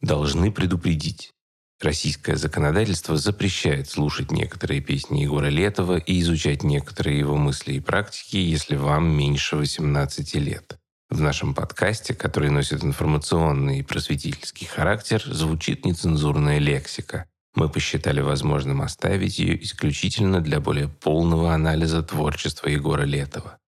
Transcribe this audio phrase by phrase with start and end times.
[0.00, 1.32] Должны предупредить.
[1.80, 8.36] Российское законодательство запрещает слушать некоторые песни Егора Летова и изучать некоторые его мысли и практики,
[8.36, 10.78] если вам меньше 18 лет.
[11.08, 17.26] В нашем подкасте, который носит информационный и просветительский характер, звучит нецензурная лексика.
[17.54, 23.58] Мы посчитали возможным оставить ее исключительно для более полного анализа творчества Егора Летова.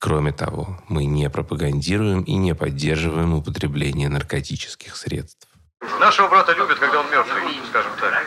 [0.00, 5.47] Кроме того, мы не пропагандируем и не поддерживаем употребление наркотических средств.
[5.98, 8.24] Нашего брата любят, когда он мертвый, скажем так.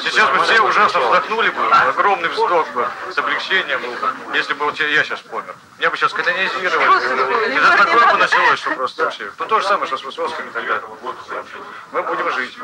[0.00, 4.64] Сейчас бы все ужасно вздохнули бы, огромный вздох бы, с облегчением был бы, если бы
[4.64, 5.54] вот я сейчас помер.
[5.78, 7.56] Меня бы сейчас канонизировали.
[7.56, 9.30] Это такое бы началось, что просто вообще.
[9.38, 10.80] Ну то же самое, что с Высоцким далее.
[11.92, 12.56] Мы будем жить.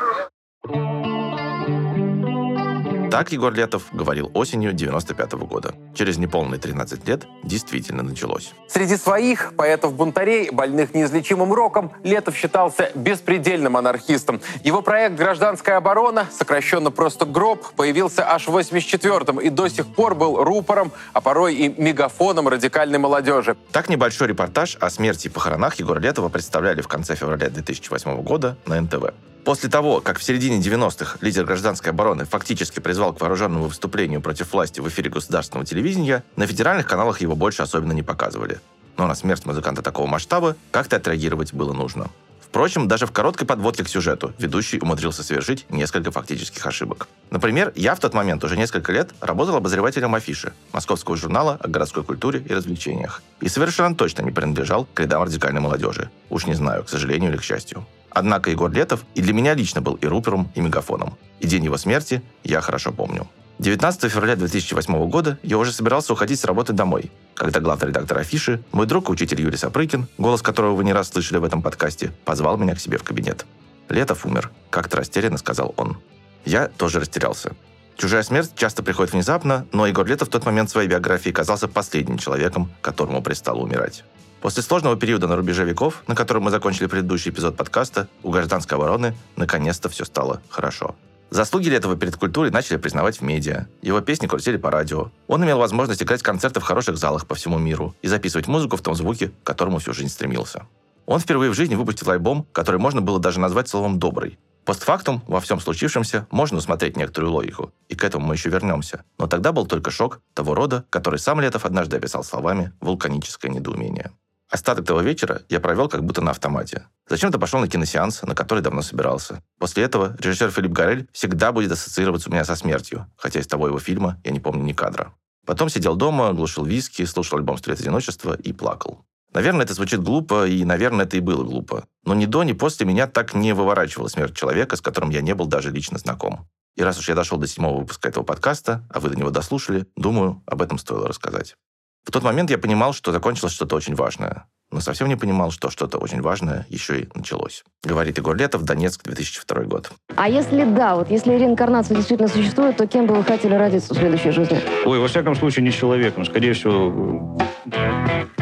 [3.11, 5.73] Так Егор Летов говорил осенью 95 -го года.
[5.93, 8.53] Через неполные 13 лет действительно началось.
[8.69, 14.39] Среди своих поэтов-бунтарей, больных неизлечимым роком, Летов считался беспредельным анархистом.
[14.63, 20.15] Его проект «Гражданская оборона», сокращенно просто «ГРОБ», появился аж в 84-м и до сих пор
[20.15, 23.57] был рупором, а порой и мегафоном радикальной молодежи.
[23.73, 28.55] Так небольшой репортаж о смерти и похоронах Егора Летова представляли в конце февраля 2008 года
[28.65, 29.11] на НТВ.
[29.43, 34.53] После того, как в середине 90-х лидер гражданской обороны фактически призвал к вооруженному выступлению против
[34.53, 38.59] власти в эфире государственного телевидения, на федеральных каналах его больше особенно не показывали.
[38.97, 42.11] Но на смерть музыканта такого масштаба как-то отреагировать было нужно.
[42.39, 47.07] Впрочем, даже в короткой подводке к сюжету ведущий умудрился совершить несколько фактических ошибок.
[47.29, 52.03] Например, я в тот момент уже несколько лет работал обозревателем афиши московского журнала о городской
[52.03, 53.23] культуре и развлечениях.
[53.39, 56.11] И совершенно точно не принадлежал к рядам радикальной молодежи.
[56.29, 57.87] Уж не знаю, к сожалению или к счастью.
[58.11, 61.17] Однако Егор Летов и для меня лично был и рупером, и мегафоном.
[61.39, 63.27] И день его смерти я хорошо помню.
[63.59, 68.63] 19 февраля 2008 года я уже собирался уходить с работы домой, когда главный редактор афиши,
[68.71, 72.11] мой друг и учитель Юрий Сапрыкин, голос которого вы не раз слышали в этом подкасте,
[72.25, 73.45] позвал меня к себе в кабинет.
[73.87, 75.97] «Летов умер»,— как-то растерянно сказал он.
[76.43, 77.53] Я тоже растерялся.
[77.97, 82.17] Чужая смерть часто приходит внезапно, но Егор Летов в тот момент своей биографии казался последним
[82.17, 84.03] человеком, которому пристало умирать.
[84.41, 88.75] После сложного периода на рубеже веков, на котором мы закончили предыдущий эпизод подкаста, у гражданской
[88.75, 90.95] обороны наконец-то все стало хорошо.
[91.29, 93.67] Заслуги Летова перед культурой начали признавать в медиа.
[93.83, 95.11] Его песни крутили по радио.
[95.27, 98.81] Он имел возможность играть концерты в хороших залах по всему миру и записывать музыку в
[98.81, 100.65] том звуке, к которому всю жизнь стремился.
[101.05, 104.39] Он впервые в жизни выпустил альбом, который можно было даже назвать словом «добрый».
[104.65, 109.03] Постфактум во всем случившемся можно усмотреть некоторую логику, и к этому мы еще вернемся.
[109.17, 114.11] Но тогда был только шок того рода, который сам Летов однажды описал словами «вулканическое недоумение».
[114.51, 116.85] Остаток того вечера я провел как будто на автомате.
[117.07, 119.41] Зачем-то пошел на киносеанс, на который давно собирался.
[119.57, 123.67] После этого режиссер Филипп Гарель всегда будет ассоциироваться у меня со смертью, хотя из того
[123.67, 125.13] его фильма я не помню ни кадра.
[125.45, 129.05] Потом сидел дома, глушил виски, слушал альбом «Стрелец одиночества» и плакал.
[129.33, 131.85] Наверное, это звучит глупо, и, наверное, это и было глупо.
[132.03, 135.33] Но ни до, ни после меня так не выворачивала смерть человека, с которым я не
[135.33, 136.49] был даже лично знаком.
[136.75, 139.87] И раз уж я дошел до седьмого выпуска этого подкаста, а вы до него дослушали,
[139.95, 141.55] думаю, об этом стоило рассказать.
[142.03, 144.45] В тот момент я понимал, что закончилось что-то очень важное.
[144.71, 147.63] Но совсем не понимал, что что-то очень важное еще и началось.
[147.83, 149.91] Говорит Егор Летов, Донецк, 2002 год.
[150.15, 153.97] А если да, вот если реинкарнация действительно существует, то кем бы вы хотели родиться в
[153.97, 154.59] следующей жизни?
[154.85, 156.23] Ой, во всяком случае, не человеком.
[156.23, 157.37] Скорее всего,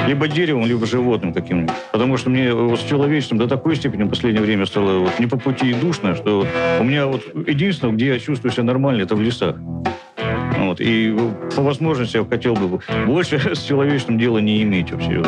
[0.06, 1.74] либо деревом, либо животным каким-нибудь.
[1.92, 5.26] Потому что мне вот с человечеством до такой степени в последнее время стало вот не
[5.26, 6.46] по пути и душно, что
[6.80, 9.56] у меня вот единственное, где я чувствую себя нормально, это в лесах.
[10.58, 10.82] Вот.
[10.82, 11.16] И
[11.56, 15.24] по возможности я хотел бы больше с человечеством дела не иметь вообще.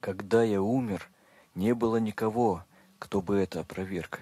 [0.00, 1.08] Когда я умер,
[1.54, 2.64] не было никого,
[2.98, 4.20] кто бы это опроверг.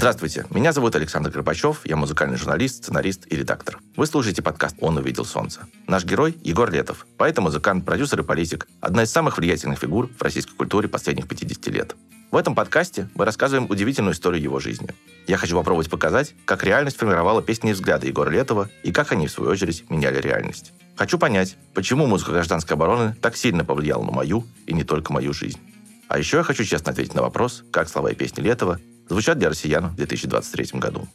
[0.00, 3.80] Здравствуйте, меня зовут Александр Горбачев, я музыкальный журналист, сценарист и редактор.
[3.96, 5.66] Вы слушаете подкаст «Он увидел солнце».
[5.86, 10.22] Наш герой– Егор Летов, поэт музыкант, продюсер и политик, одна из самых влиятельных фигур в
[10.22, 11.96] российской культуре последних 50 лет.
[12.30, 14.88] В этом подкасте мы рассказываем удивительную историю его жизни.
[15.26, 19.26] Я хочу попробовать показать, как реальность формировала песни и взгляды Егора Летова и как они,
[19.26, 20.72] в свою очередь, меняли реальность.
[20.96, 25.34] Хочу понять, почему музыка гражданской обороны так сильно повлияла на мою и не только мою
[25.34, 25.60] жизнь.
[26.08, 28.80] А еще я хочу честно ответить на вопрос, как слова и песни Летова
[29.10, 31.08] звучат для россиян в 2023 году.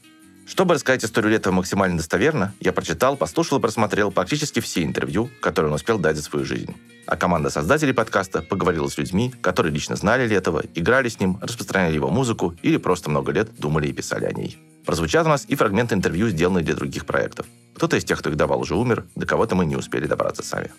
[0.46, 5.70] Чтобы рассказать историю Летова максимально достоверно, я прочитал, послушал и просмотрел практически все интервью, которые
[5.70, 6.76] он успел дать за свою жизнь.
[7.08, 11.96] А команда создателей подкаста поговорила с людьми, которые лично знали Летова, играли с ним, распространяли
[11.96, 14.58] его музыку или просто много лет думали и писали о ней.
[14.86, 17.48] Прозвучат у нас и фрагменты интервью, сделанные для других проектов.
[17.74, 20.70] Кто-то из тех, кто их давал, уже умер, до кого-то мы не успели добраться сами.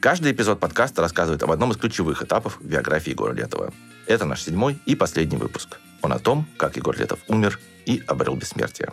[0.00, 3.72] Каждый эпизод подкаста рассказывает об одном из ключевых этапов биографии Егора Летова.
[4.06, 5.78] Это наш седьмой и последний выпуск.
[6.02, 8.92] Он о том, как Егор Летов умер и обрел бессмертие.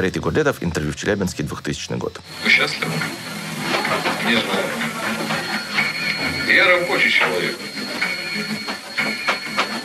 [0.00, 2.22] Говорит Егор Летов, интервью в Челябинске, 2000 год.
[2.42, 2.90] Вы счастливы?
[4.24, 4.66] Не знаю.
[6.48, 7.54] Я рабочий человек.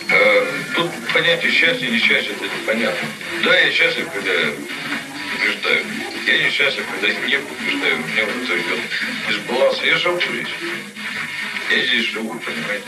[0.10, 3.10] А, тут понятие счастья и несчастья это непонятно.
[3.44, 4.32] Да, я счастлив, когда
[5.34, 5.86] побеждаю.
[6.28, 7.96] Я несчастлив, когда не побеждаю.
[7.98, 8.80] У меня вот идет
[9.28, 9.82] дисбаланс.
[9.84, 10.48] Я живу здесь.
[11.72, 12.86] Я здесь живу, понимаете?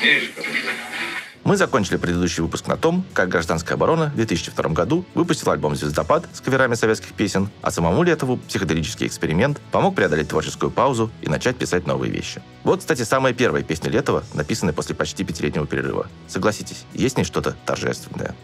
[0.00, 1.23] Мне здесь хорошо.
[1.44, 6.26] Мы закончили предыдущий выпуск на том, как гражданская оборона в 2002 году выпустила альбом «Звездопад»
[6.32, 11.56] с каверами советских песен, а самому Летову психоделический эксперимент помог преодолеть творческую паузу и начать
[11.56, 12.40] писать новые вещи.
[12.62, 16.06] Вот, кстати, самая первая песня Летова, написанная после почти пятилетнего перерыва.
[16.28, 18.34] Согласитесь, есть в что-то торжественное.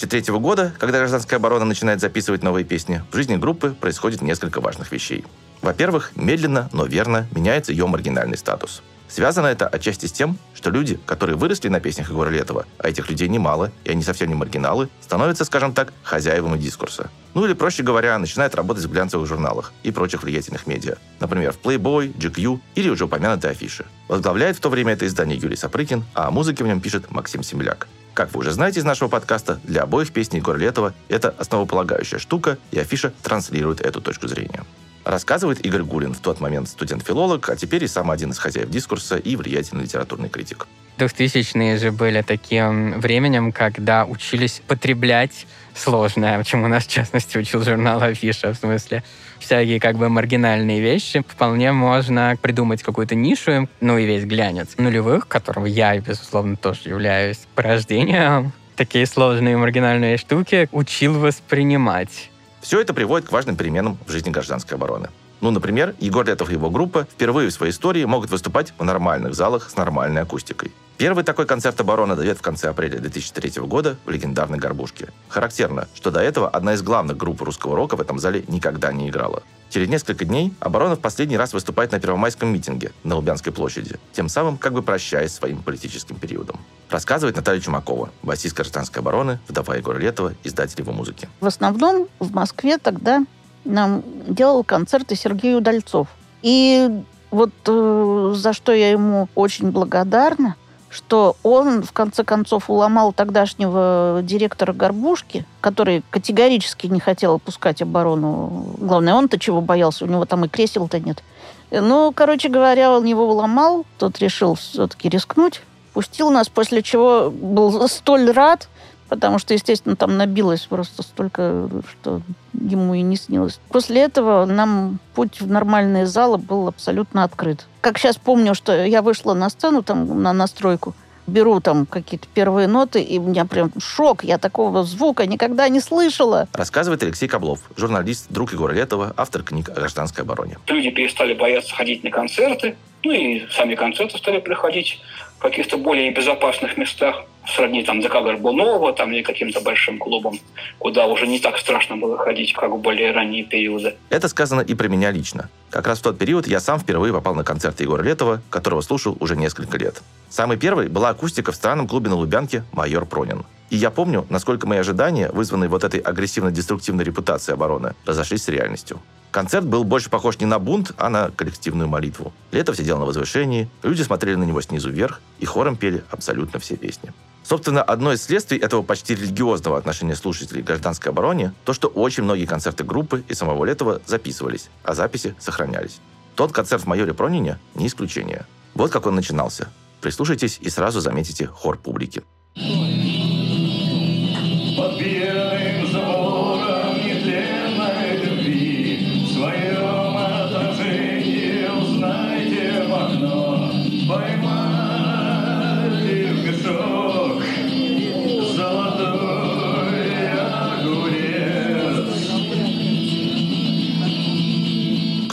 [0.00, 4.92] 2003 года, когда гражданская оборона начинает записывать новые песни, в жизни группы происходит несколько важных
[4.92, 5.24] вещей.
[5.62, 8.82] Во-первых, медленно, но верно меняется ее маргинальный статус.
[9.08, 13.08] Связано это отчасти с тем, что люди, которые выросли на песнях Егора Летова, а этих
[13.08, 17.08] людей немало, и они совсем не маргиналы, становятся, скажем так, хозяевами дискурса.
[17.34, 20.96] Ну или, проще говоря, начинают работать в глянцевых журналах и прочих влиятельных медиа.
[21.20, 23.86] Например, в Playboy, GQ или уже упомянутой афиши.
[24.08, 27.42] Возглавляет в то время это издание Юрий Сапрыкин, а о музыке в нем пишет Максим
[27.42, 27.86] Семляк.
[28.16, 32.56] Как вы уже знаете из нашего подкаста, для обоих песней Егора Летова это основополагающая штука,
[32.70, 34.64] и афиша транслирует эту точку зрения.
[35.04, 39.18] Рассказывает Игорь Гулин, в тот момент студент-филолог, а теперь и сам один из хозяев дискурса
[39.18, 40.66] и влиятельный литературный критик.
[40.96, 45.46] 2000-е же были таким временем, когда учились потреблять
[45.76, 49.04] сложное, чему нас, в частности, учил журнал Афиша, в смысле
[49.38, 51.22] всякие как бы маргинальные вещи.
[51.28, 57.40] Вполне можно придумать какую-то нишу, ну и весь глянец нулевых, которого я, безусловно, тоже являюсь
[57.54, 62.30] порождением, такие сложные маргинальные штуки учил воспринимать.
[62.60, 65.08] Все это приводит к важным переменам в жизни гражданской обороны.
[65.40, 69.34] Ну, например, Егор Летов и его группа впервые в своей истории могут выступать в нормальных
[69.34, 70.72] залах с нормальной акустикой.
[70.96, 75.12] Первый такой концерт обороны дает в конце апреля 2003 года в легендарной «Горбушке».
[75.28, 79.10] Характерно, что до этого одна из главных групп русского рока в этом зале никогда не
[79.10, 79.42] играла.
[79.68, 84.30] Через несколько дней оборона в последний раз выступает на первомайском митинге на Лубянской площади, тем
[84.30, 86.60] самым как бы прощаясь своим политическим периодом.
[86.88, 91.28] Рассказывает Наталья Чумакова, басист гражданской обороны, вдова Егора Летова, издатель его музыки.
[91.40, 93.26] В основном в Москве тогда
[93.66, 96.08] нам делал концерты Сергей Удальцов.
[96.42, 100.56] И вот э, за что я ему очень благодарна,
[100.88, 108.74] что он, в конце концов, уломал тогдашнего директора Горбушки, который категорически не хотел опускать оборону.
[108.78, 111.22] Главное, он-то чего боялся, у него там и кресел-то нет.
[111.70, 117.88] Ну, короче говоря, он его уломал, тот решил все-таки рискнуть, пустил нас, после чего был
[117.88, 118.68] столь рад,
[119.08, 122.22] потому что, естественно, там набилось просто столько, что
[122.52, 123.60] ему и не снилось.
[123.68, 127.66] После этого нам путь в нормальные залы был абсолютно открыт.
[127.80, 130.94] Как сейчас помню, что я вышла на сцену, там, на настройку,
[131.26, 134.24] беру там какие-то первые ноты, и у меня прям шок.
[134.24, 136.48] Я такого звука никогда не слышала.
[136.52, 140.58] Рассказывает Алексей Коблов, журналист, друг Егора Летова, автор книг о гражданской обороне.
[140.66, 145.00] Люди перестали бояться ходить на концерты, ну и сами концерты стали приходить
[145.38, 150.38] каких-то более безопасных местах, сродни там ДК Горбунова там, или каким-то большим клубом,
[150.78, 153.96] куда уже не так страшно было ходить, как в более ранние периоды.
[154.10, 155.48] Это сказано и про меня лично.
[155.70, 159.16] Как раз в тот период я сам впервые попал на концерт Егора Летова, которого слушал
[159.20, 160.02] уже несколько лет.
[160.28, 163.44] Самый первый была акустика в странном клубе на Лубянке «Майор Пронин».
[163.68, 169.00] И я помню, насколько мои ожидания, вызванные вот этой агрессивно-деструктивной репутацией обороны, разошлись с реальностью.
[169.36, 172.32] Концерт был больше похож не на бунт, а на коллективную молитву.
[172.52, 176.78] Летов сидел на возвышении, люди смотрели на него снизу вверх и хором пели абсолютно все
[176.78, 177.12] песни.
[177.42, 182.22] Собственно, одно из следствий этого почти религиозного отношения слушателей к гражданской обороне то, что очень
[182.22, 186.00] многие концерты группы и самого Летова записывались, а записи сохранялись.
[186.34, 188.46] Тот концерт в «Майоре Пронине» не исключение.
[188.72, 189.68] Вот как он начинался.
[190.00, 192.22] Прислушайтесь и сразу заметите хор публики.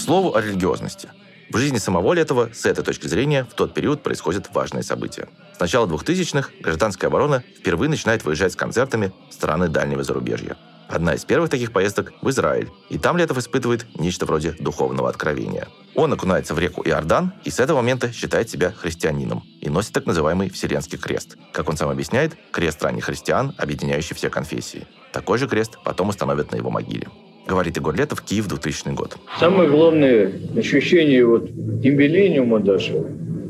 [0.04, 1.10] Слову о религиозности.
[1.50, 5.30] В жизни самого Летова с этой точки зрения в тот период происходят важные события.
[5.56, 10.58] С начала 2000-х гражданская оборона впервые начинает выезжать с концертами в страны дальнего зарубежья.
[10.90, 15.70] Одна из первых таких поездок в Израиль, и там Летов испытывает нечто вроде духовного откровения.
[15.96, 20.06] Он окунается в реку Иордан и с этого момента считает себя христианином и носит так
[20.06, 21.38] называемый Вселенский крест.
[21.54, 24.86] Как он сам объясняет, крест ранних христиан, объединяющий все конфессии.
[25.14, 27.08] Такой же крест потом установят на его могиле.
[27.48, 29.18] Говорит Егор Летов, Киев, 2000 год.
[29.40, 33.04] Самое главное ощущение вот юбилениума даже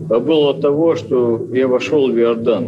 [0.09, 2.67] а было того, что я вошел в Иордан.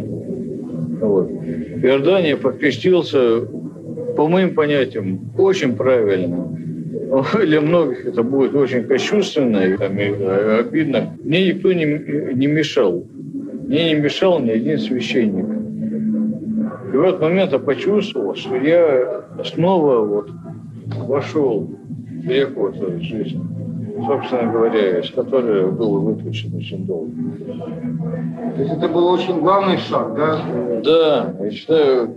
[1.00, 1.28] Вот.
[1.28, 3.42] В Иордане я покрестился,
[4.16, 6.52] по моим понятиям, очень правильно.
[7.34, 11.16] Для многих это будет очень кощунственно и обидно.
[11.22, 11.84] Мне никто не,
[12.34, 13.06] не мешал.
[13.66, 15.46] Мне не мешал ни один священник.
[16.92, 20.30] И в этот момент я почувствовал, что я снова вот
[20.86, 21.68] вошел
[22.08, 23.42] в реку этой жизни,
[24.06, 27.12] собственно говоря, из которой был выключен очень долго.
[28.54, 30.44] То есть это был очень главный шаг, да?
[30.84, 32.16] Да, я считаю,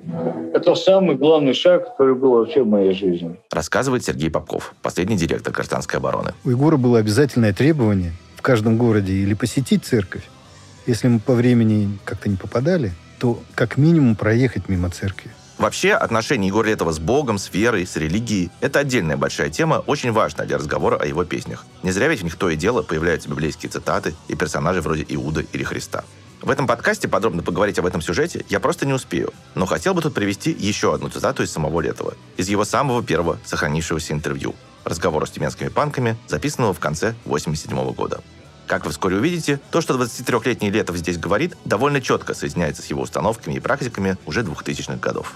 [0.53, 3.35] это самый главный шаг, который был вообще в моей жизни.
[3.51, 6.31] Рассказывает Сергей Попков, последний директор гражданской обороны.
[6.45, 10.29] У Егора было обязательное требование в каждом городе или посетить церковь.
[10.87, 15.29] Если мы по времени как-то не попадали, то как минимум проехать мимо церкви.
[15.59, 20.13] Вообще, отношения Егора Летова с Богом, с верой, с религией– это отдельная большая тема, очень
[20.13, 21.65] важная для разговора о его песнях.
[21.83, 25.41] Не зря ведь в них то и дело появляются библейские цитаты и персонажи вроде Иуда
[25.51, 26.05] или Христа.
[26.41, 30.01] В этом подкасте подробно поговорить об этом сюжете я просто не успею, но хотел бы
[30.01, 35.25] тут привести еще одну цитату из самого Летова, из его самого первого сохранившегося интервью– разговора
[35.25, 38.21] с тюменскими панками, записанного в конце 1987 года.
[38.69, 43.01] Как вы вскоре увидите, то, что 23-летний Летов здесь говорит, довольно четко соединяется с его
[43.01, 45.33] установками и практиками уже 2000-х годов.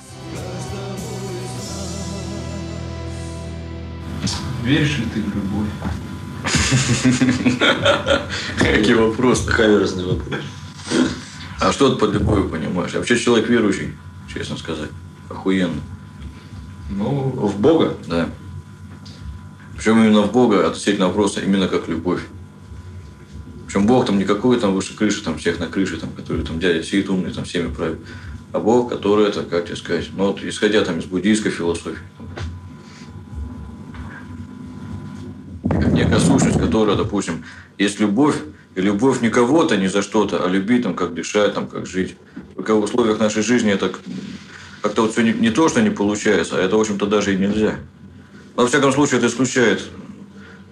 [4.62, 5.68] Веришь ли ты в любовь?
[8.60, 9.48] Какие вопросы?
[9.48, 10.40] Каверзный вопрос.
[11.60, 12.92] А что ты под любовью понимаешь?
[12.92, 13.96] Я вообще человек верующий,
[14.32, 14.92] честно сказать.
[15.28, 15.82] Охуенно.
[16.92, 17.98] Ну, в Бога?
[18.06, 18.30] Да.
[19.76, 22.22] Причем именно в Бога относительно вопроса именно как любовь.
[23.74, 26.60] Причем Бог там не какой там выше крыши, там всех на крыше, там, который там
[26.60, 27.98] дядя сидит умный, там всеми правит.
[28.52, 31.98] А Бог, который это, как тебе сказать, ну вот исходя там из буддийской философии.
[35.64, 37.46] Как некая сущность, которая, допустим,
[37.80, 38.36] есть любовь,
[38.76, 42.16] и любовь не кого-то, не за что-то, а любить, там, как дышать, там, как жить.
[42.54, 43.92] Только в условиях нашей жизни это
[44.84, 47.38] как-то вот все не, не то, что не получается, а это, в общем-то, даже и
[47.38, 47.78] нельзя.
[48.56, 49.82] Но, во всяком случае, это исключает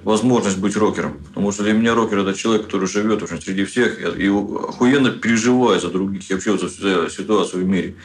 [0.03, 1.13] возможность быть рокером.
[1.29, 5.81] Потому что для меня рокер– это человек, который живет общем, среди всех и охуенно переживает
[5.81, 6.70] за других и вообще за
[7.10, 7.96] ситуацию в мире.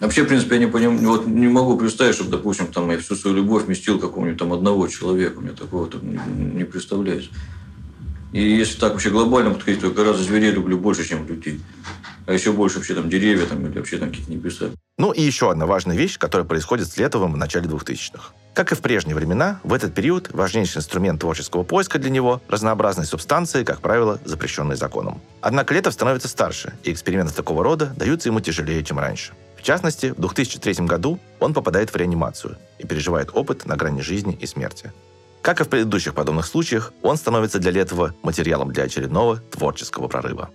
[0.00, 0.98] Вообще, в принципе, я не, поним...
[0.98, 4.88] вот не могу представить, чтобы, допустим, там, я всю свою любовь вместил какого-нибудь там одного
[4.88, 5.38] человека.
[5.38, 6.00] У меня такого там
[6.56, 7.30] не представляется.
[8.32, 11.60] И если так вообще глобально подходить, то я гораздо зверей люблю больше, чем людей.
[12.26, 14.66] А еще больше вообще там деревья там, или вообще там какие-то небеса.
[14.98, 18.32] Ну и еще одна важная вещь, которая происходит с Летовым в начале 2000-х.
[18.54, 23.06] Как и в прежние времена, в этот период важнейший инструмент творческого поиска для него– разнообразные
[23.06, 25.20] субстанции, как правило, запрещенные законом.
[25.40, 29.32] Однако Летов становится старше, и эксперименты такого рода даются ему тяжелее, чем раньше.
[29.56, 34.36] В частности, в 2003 году он попадает в реанимацию и переживает опыт на грани жизни
[34.38, 34.92] и смерти.
[35.40, 40.50] Как и в предыдущих подобных случаях, он становится для Летова материалом для очередного творческого прорыва.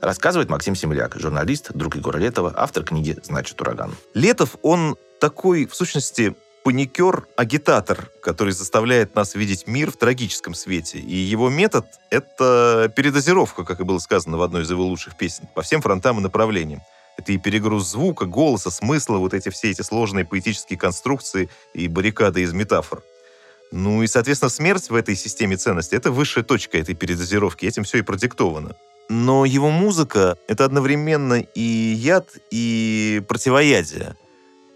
[0.00, 3.94] Рассказывает Максим Семеляк, журналист, друг Егора Летова, автор книги «Значит, ураган».
[4.14, 10.98] Летов, он такой, в сущности, паникер, агитатор, который заставляет нас видеть мир в трагическом свете.
[10.98, 15.46] И его метод— это передозировка, как и было сказано в одной из его лучших песен,
[15.54, 16.80] по всем фронтам и направлениям.
[17.18, 22.40] Это и перегруз звука, голоса, смысла, вот эти все эти сложные поэтические конструкции и баррикады
[22.40, 23.02] из метафор.
[23.70, 27.66] Ну и, соответственно, смерть в этой системе ценностей— это высшая точка этой передозировки.
[27.66, 28.74] Этим все и продиктовано
[29.10, 34.14] но его музыка— это одновременно и яд, и противоядие.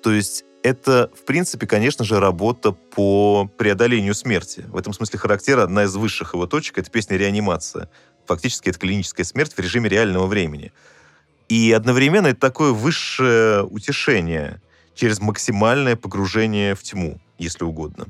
[0.03, 4.65] То есть это, в принципе, конечно же, работа по преодолению смерти.
[4.67, 7.89] В этом смысле характера одна из высших его точек— это песня «Реанимация».
[8.27, 10.73] Фактически это клиническая смерть в режиме реального времени.
[11.49, 14.61] И одновременно это такое высшее утешение
[14.97, 18.07] через максимальное погружение в тьму, если угодно.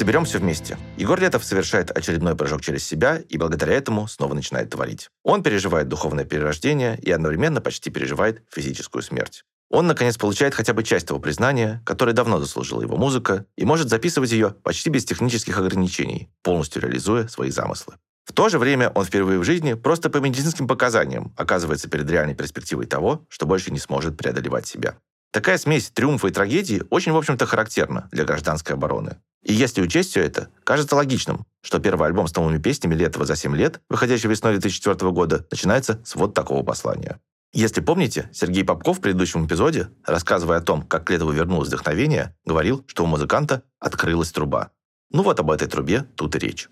[0.00, 0.78] Итак, соберем все вместе.
[0.96, 5.10] Егор Летов совершает очередной прыжок через себя и благодаря этому снова начинает творить.
[5.24, 9.44] Он переживает духовное перерождение и одновременно почти переживает физическую смерть.
[9.68, 13.90] Он, наконец, получает хотя бы часть того признания, которое давно заслужила его музыка, и может
[13.90, 17.96] записывать ее почти без технических ограничений, полностью реализуя свои замыслы.
[18.24, 22.34] В то же время он впервые в жизни просто по медицинским показаниям оказывается перед реальной
[22.34, 24.94] перспективой того, что больше не сможет преодолевать себя.
[25.32, 29.18] Такая смесь триумфа и трагедии очень, в общем-то, характерна для гражданской обороны.
[29.44, 33.36] И если учесть все это, кажется логичным, что первый альбом с новыми песнями Летова за
[33.36, 37.20] 7 лет, выходящий весной 2004 года, начинается с вот такого послания.
[37.52, 42.34] Если помните, Сергей Попков в предыдущем эпизоде, рассказывая о том, как к Летову вернулось вдохновение,
[42.44, 44.70] говорил, что у музыканта открылась труба.
[45.10, 46.68] Ну вот об этой трубе тут и речь.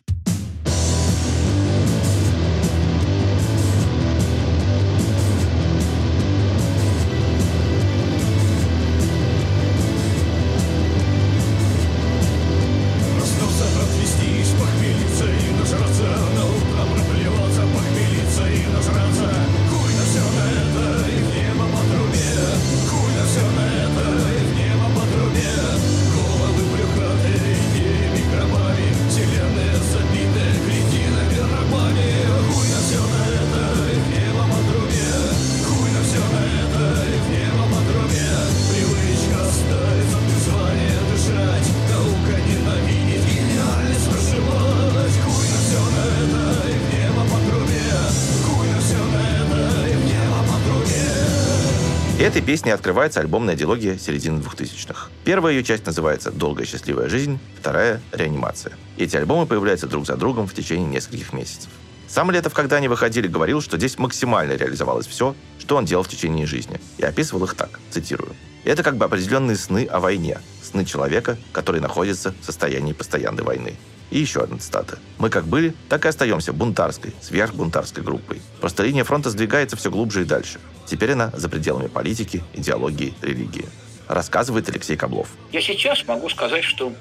[52.48, 55.10] Песней открывается альбомная диалогия середины 2000-х.
[55.22, 58.72] Первая ее часть называется «Долгая счастливая жизнь», вторая– «Реанимация».
[58.96, 61.68] Эти альбомы появляются друг за другом в течение нескольких месяцев.
[62.08, 66.08] Сам Летов, когда они выходили, говорил, что здесь максимально реализовалось все, что он делал в
[66.08, 68.34] течение жизни, и описывал их так, цитирую.
[68.64, 73.76] «Это как бы определенные сны о войне, сны человека, который находится в состоянии постоянной войны.
[74.10, 74.98] И еще одна цитата.
[75.18, 78.40] «Мы как были, так и остаемся бунтарской, сверхбунтарской группой.
[78.60, 80.60] Просто линия фронта сдвигается все глубже и дальше.
[80.86, 83.66] Теперь она за пределами политики, идеологии, религии»,
[84.08, 85.28] рассказывает Алексей Каблов.
[85.52, 86.92] Я сейчас могу сказать, что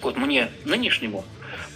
[0.00, 1.24] вот мне нынешнему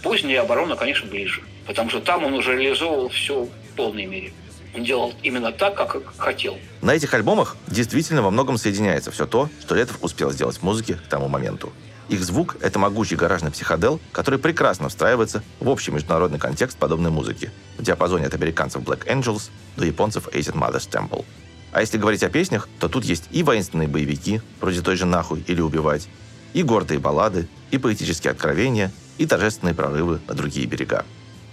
[0.01, 1.41] поздняя оборона, конечно, ближе.
[1.65, 4.33] Потому что там он уже реализовывал все в полной мере.
[4.73, 6.57] Он делал именно так, как хотел.
[6.81, 10.95] На этих альбомах действительно во многом соединяется все то, что Летов успел сделать в музыке
[10.95, 11.73] к тому моменту.
[12.09, 17.51] Их звук— это могучий гаражный психодел, который прекрасно встраивается в общий международный контекст подобной музыки,
[17.77, 21.25] в диапазоне от американцев Black Angels до японцев Asian Mother's Temple.
[21.71, 25.43] А если говорить о песнях, то тут есть и воинственные боевики, вроде той же «Нахуй»
[25.47, 26.09] или «Убивать»,
[26.53, 31.05] и гордые баллады, и поэтические откровения, и торжественные прорывы на другие берега.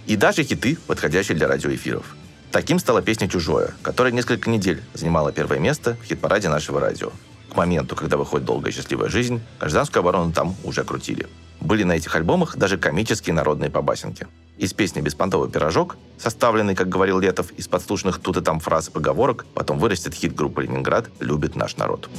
[0.07, 2.15] И даже хиты, подходящие для радиоэфиров.
[2.51, 7.11] Таким стала песня «Чужое», которая несколько недель занимала первое место в хит-параде нашего радио.
[7.51, 11.27] К моменту, когда выходит «Долгая счастливая жизнь», гражданскую оборону там уже крутили.
[11.61, 14.27] Были на этих альбомах даже комические народные побасенки.
[14.57, 18.91] Из песни «Беспонтовый пирожок», составленный, как говорил Летов, из подслушанных тут и там фраз и
[18.91, 22.09] поговорок, потом вырастет хит группы «Ленинград» «Любит наш народ».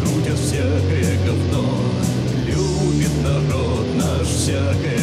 [0.00, 0.38] Крутят
[1.26, 1.64] говно
[2.46, 5.01] Любит народ наш всякое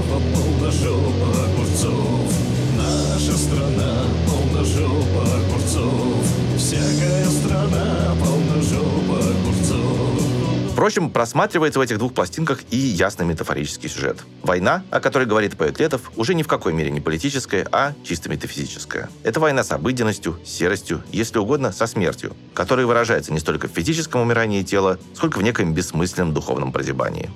[0.00, 2.32] тверцов, а полножопа огурцов
[2.76, 6.24] Наша страна полножопа огурцов
[6.56, 14.24] Всякая страна полножопа огурцов Впрочем, просматривается в этих двух пластинках и ясный метафорический сюжет.
[14.42, 18.30] Война, о которой говорит поэт Летов, уже ни в какой мере не политическая, а чисто
[18.30, 19.10] метафизическая.
[19.22, 24.22] Это война с обыденностью, серостью, если угодно, со смертью, которая выражается не столько в физическом
[24.22, 27.28] умирании тела, сколько в некоем бессмысленном духовном прозябании.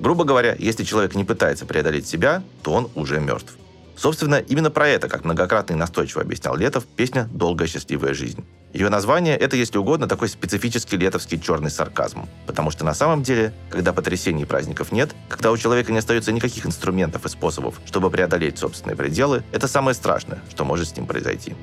[0.00, 3.56] Грубо говоря, если человек не пытается преодолеть себя, то он уже мертв.
[3.96, 8.44] Собственно, именно про это, как многократно и настойчиво объяснял Летов, песня «Долгая счастливая жизнь».
[8.72, 12.28] Ее название– это, если угодно, такой специфический летовский черный сарказм.
[12.44, 16.32] Потому что на самом деле, когда потрясений и праздников нет, когда у человека не остается
[16.32, 21.06] никаких инструментов и способов, чтобы преодолеть собственные пределы, это самое страшное, что может с ним
[21.06, 21.54] произойти.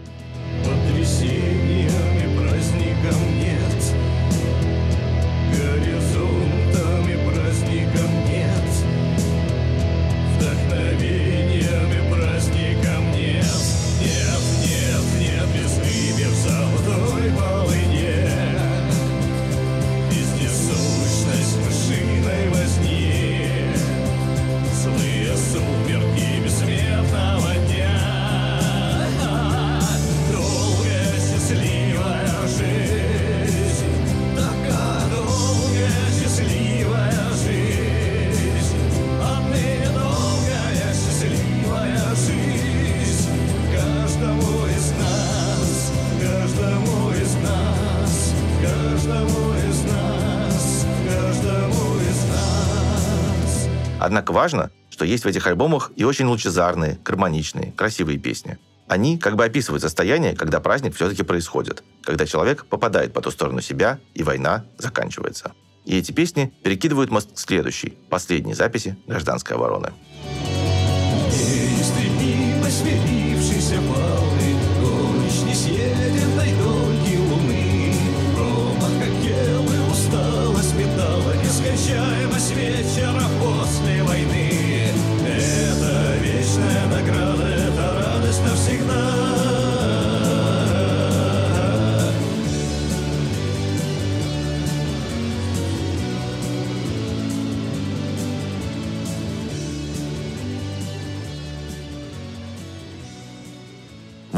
[54.31, 58.57] Однако важно, что есть в этих альбомах и очень лучезарные, гармоничные, красивые песни.
[58.87, 63.59] Они как бы описывают состояние, когда праздник все-таки происходит, когда человек попадает по ту сторону
[63.59, 65.51] себя, и война заканчивается.
[65.83, 69.91] И эти песни перекидывают мост к следующей, последней записи «Гражданской обороны».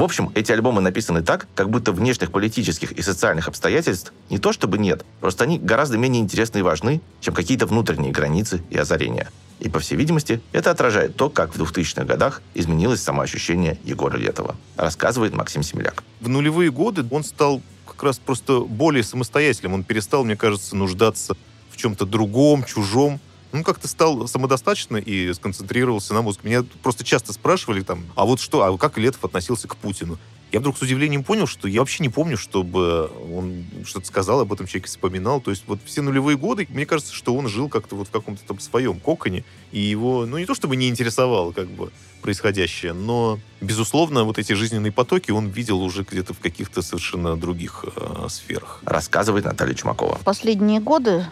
[0.04, 4.52] В общем, эти альбомы написаны так, как будто внешних политических и социальных обстоятельств не то
[4.52, 9.30] чтобы нет, просто они гораздо менее интересны и важны, чем какие-то внутренние границы и озарения.
[9.62, 14.58] И, по всей видимости, это отражает то, как в 2000-х годах изменилось самоощущение Егора Летова,
[14.76, 16.04] рассказывает Максим Семеляк.
[16.20, 19.74] В нулевые годы он стал как раз просто более самостоятельным.
[19.74, 21.38] Он перестал, мне кажется, нуждаться
[21.72, 23.22] в чем-то другом, чужом.
[23.54, 26.48] Он как-то стал самодостаточно и сконцентрировался на музыке.
[26.48, 30.18] Меня просто часто спрашивали там, а вот что, а как Летов относился к Путину?
[30.52, 34.54] Я вдруг с удивлением понял, что я вообще не помню, чтобы он что-то сказал об
[34.54, 35.42] этом человеке, вспоминал.
[35.42, 38.44] То есть вот все нулевые годы, мне кажется, что он жил как-то вот в каком-то
[38.44, 43.40] там своем коконе, и его, ну не то чтобы не интересовало как бы происходящее, но,
[43.62, 48.80] безусловно, вот эти жизненные потоки он видел уже где-то в каких-то совершенно других э, сферах.
[48.86, 50.20] Рассказывает Наталья Чумакова.
[50.24, 51.26] Последние годы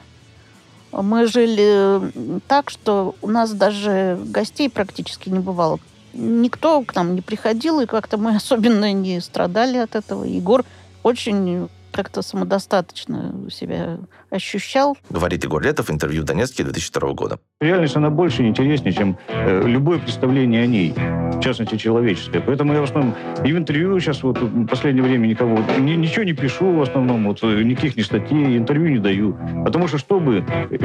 [0.92, 5.80] мы жили так, что у нас даже гостей практически не бывало.
[6.14, 10.24] Никто к нам не приходил, и как-то мы особенно не страдали от этого.
[10.24, 10.66] Егор
[11.04, 14.00] очень как-то самодостаточно себя
[14.30, 14.98] ощущал.
[15.10, 17.40] Говорит Егор Летов, интервью Донецке 2002 года.
[17.60, 22.40] Реальность, она больше интереснее, чем э, любое представление о ней, в частности, человеческое.
[22.42, 26.24] Поэтому я в основном и в интервью сейчас вот в последнее время никого, ни- ничего
[26.24, 29.38] не пишу в основном, вот, э, никаких ни статей, интервью не даю.
[29.66, 30.46] Потому что, чтобы...
[30.70, 30.78] э,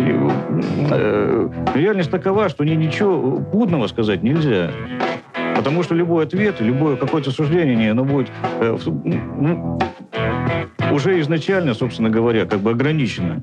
[0.90, 4.70] э, реальность такова, что ни, ничего путного сказать нельзя.
[5.56, 8.28] Потому что любой ответ, любое какое-то суждение, оно будет
[8.60, 9.78] э, в- ну,
[10.92, 13.42] уже изначально, собственно говоря, как бы ограничено.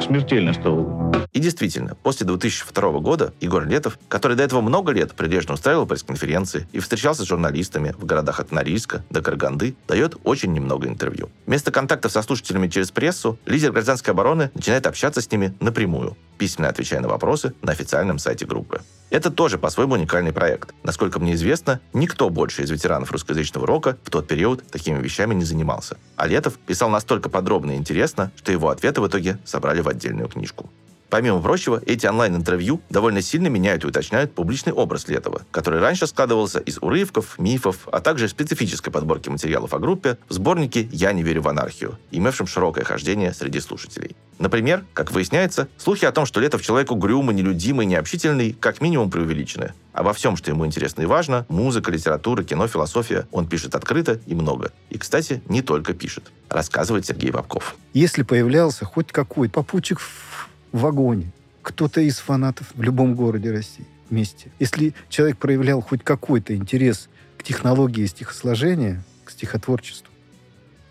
[0.00, 1.12] Смертельно стало.
[1.32, 6.66] И действительно, после 2002 года Егор Летов, который до этого много лет прилежно устраивал пресс-конференции
[6.72, 11.30] и встречался с журналистами в городах от Норильска до Караганды, дает очень немного интервью.
[11.46, 16.70] Вместо контактов со слушателями через прессу, лидер гражданской обороны начинает общаться с ними напрямую, письменно
[16.70, 18.80] отвечая на вопросы на официальном сайте группы.
[19.10, 20.72] Это тоже по-своему уникальный проект.
[20.84, 25.44] Насколько мне известно, никто больше из ветеранов русскоязычного рока в тот период такими вещами не
[25.44, 25.96] занимался.
[26.16, 30.28] А Летов писал настолько подробно и интересно, что его ответы в итоге собрали в отдельную
[30.28, 30.70] книжку.
[31.10, 36.60] Помимо прочего, эти онлайн-интервью довольно сильно меняют и уточняют публичный образ Летова, который раньше складывался
[36.60, 41.42] из урывков, мифов, а также специфической подборки материалов о группе в сборнике «Я не верю
[41.42, 44.14] в анархию», имевшем широкое хождение среди слушателей.
[44.38, 49.74] Например, как выясняется, слухи о том, что Летов человек угрюмый, нелюдимый, необщительный, как минимум преувеличены.
[49.92, 54.34] Обо всем, что ему интересно и важно, музыка, литература, кино, философия, он пишет открыто и
[54.34, 54.70] много.
[54.88, 57.74] И, кстати, не только пишет, рассказывает Сергей Бабков.
[57.92, 60.29] Если появлялся хоть какой попутчик в
[60.72, 66.54] в вагоне, кто-то из фанатов в любом городе России вместе, если человек проявлял хоть какой-то
[66.54, 70.10] интерес к технологии стихосложения, к стихотворчеству,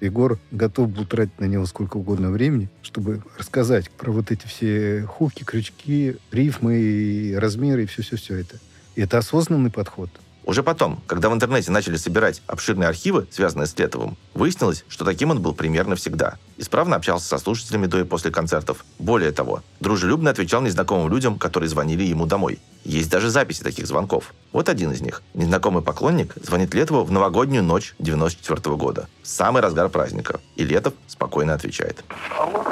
[0.02, 5.04] Егор готов был тратить на него сколько угодно времени, чтобы рассказать про вот эти все
[5.04, 8.58] хуки, крючки, рифмы, размеры и все-все-все это.
[8.96, 10.10] И это осознанный подход.
[10.50, 15.30] Уже потом, когда в интернете начали собирать обширные архивы, связанные с Летовым, выяснилось, что таким
[15.30, 16.38] он был примерно всегда.
[16.58, 18.84] Исправно общался со слушателями до и после концертов.
[18.98, 22.58] Более того, дружелюбно отвечал незнакомым людям, которые звонили ему домой.
[22.84, 24.34] Есть даже записи таких звонков.
[24.52, 25.22] Вот один из них.
[25.36, 30.40] Незнакомый поклонник звонит Летову в новогоднюю ночь 94 года, в самый разгар праздника.
[30.56, 32.04] И Летов спокойно отвечает.
[32.36, 32.66] Алло.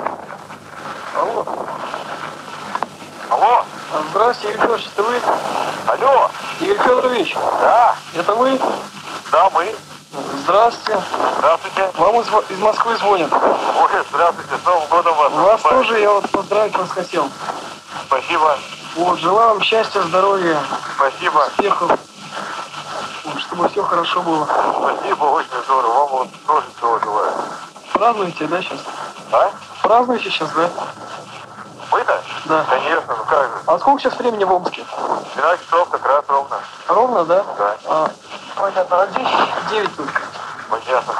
[1.15, 1.45] Алло.
[3.29, 3.65] Алло.
[4.09, 5.76] Здравствуйте, Игорь вы?
[5.87, 6.29] Алло.
[6.59, 7.33] Игорь Федорович.
[7.33, 7.95] Да.
[8.13, 8.59] Это вы?
[9.31, 9.73] Да, мы.
[10.43, 11.01] Здравствуйте.
[11.37, 11.91] Здравствуйте.
[11.95, 13.31] Вам из, из Москвы звонят.
[13.31, 15.31] Ой, здравствуйте, с Новым годом вас.
[15.31, 17.29] Вас тоже я вот поздравить вас хотел.
[18.05, 18.57] Спасибо.
[18.95, 20.59] Вот, желаю вам счастья, здоровья.
[20.97, 21.47] Спасибо.
[21.47, 21.91] Успехов.
[23.39, 24.45] Чтобы все хорошо было.
[24.45, 25.93] Спасибо, очень здорово.
[25.93, 27.33] Вам вот тоже всего желаю.
[27.93, 28.79] Празднуете, да, сейчас?
[29.31, 29.51] А?
[29.81, 30.69] Празднуете сейчас, да?
[31.91, 32.23] Вы-то?
[32.47, 32.65] Да.
[32.69, 33.57] Конечно, ну как же.
[33.65, 34.83] А сколько сейчас времени в Омске?
[35.35, 36.59] 12 часов как раз ровно.
[36.87, 37.45] Ровно, да?
[37.57, 37.77] Да.
[37.85, 38.11] А,
[38.55, 39.01] понятно.
[39.01, 39.27] А здесь
[39.69, 40.21] 9 только.
[40.69, 41.13] Понятно.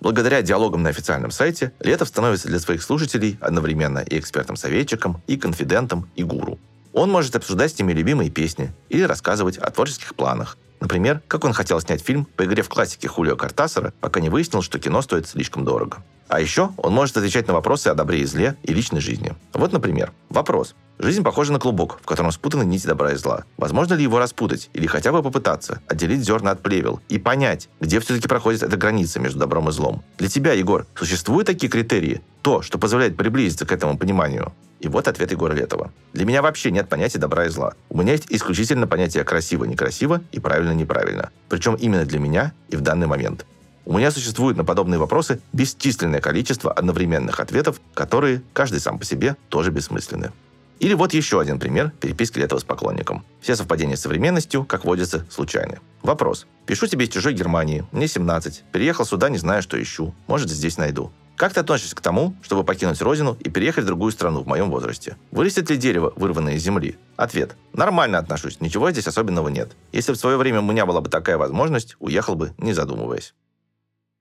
[0.00, 6.08] Благодаря диалогам на официальном сайте Летов становится для своих слушателей одновременно и экспертом-советчиком, и конфидентом,
[6.14, 6.58] и гуру.
[6.92, 10.56] Он может обсуждать с ними любимые песни или рассказывать о творческих планах.
[10.80, 14.62] Например, как он хотел снять фильм по игре в классике Хулио Картасара, пока не выяснил,
[14.62, 16.02] что кино стоит слишком дорого.
[16.28, 19.34] А еще он может отвечать на вопросы о добре и зле и личной жизни.
[19.52, 20.74] Вот, например, вопрос.
[20.98, 23.44] Жизнь похожа на клубок, в котором спутаны нити добра и зла.
[23.58, 28.00] Возможно ли его распутать или хотя бы попытаться отделить зерна от плевел и понять, где
[28.00, 30.02] все-таки проходит эта граница между добром и злом?
[30.16, 32.22] Для тебя, Егор, существуют такие критерии?
[32.40, 34.52] То, что позволяет приблизиться к этому пониманию?
[34.80, 35.90] И вот ответ Егора Летова.
[36.12, 37.74] Для меня вообще нет понятия добра и зла.
[37.88, 41.30] У меня есть исключительно понятие красиво-некрасиво и правильно-неправильно.
[41.48, 43.46] Причем именно для меня и в данный момент.
[43.86, 49.36] У меня существует на подобные вопросы бесчисленное количество одновременных ответов, которые, каждый сам по себе,
[49.48, 50.32] тоже бессмысленны.
[50.80, 53.24] Или вот еще один пример переписки Летова с поклонником.
[53.40, 55.78] Все совпадения с современностью, как водится, случайны.
[56.02, 56.48] Вопрос.
[56.66, 60.12] Пишу тебе из чужой Германии, мне 17, переехал сюда, не знаю, что ищу.
[60.26, 61.12] Может, здесь найду.
[61.36, 64.68] Как ты относишься к тому, чтобы покинуть родину и переехать в другую страну в моем
[64.68, 65.16] возрасте?
[65.30, 66.98] Вырастет ли дерево, вырванное из земли?
[67.14, 67.54] Ответ.
[67.72, 69.76] Нормально отношусь, ничего здесь особенного нет.
[69.92, 73.32] Если в свое время у меня была бы такая возможность, уехал бы, не задумываясь.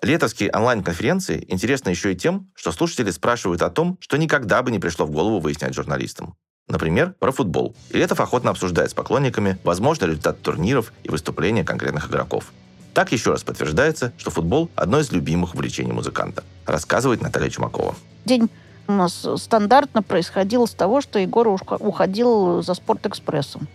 [0.02, 4.80] Летовские онлайн-конференции интересны еще и тем, что слушатели спрашивают о том, что никогда бы не
[4.80, 6.36] пришло в голову выяснять журналистам.
[6.68, 7.76] Например, про футбол.
[7.92, 12.52] И Летов охотно обсуждает с поклонниками возможный результат турниров и выступления конкретных игроков.
[12.94, 17.96] Так еще раз подтверждается, что футбол– одно из любимых увлечений музыканта, рассказывает Наталья Чумакова.
[18.26, 18.50] День
[18.88, 23.68] у нас стандартно происходил с того, что Егор уходил за Спортэкспрессом.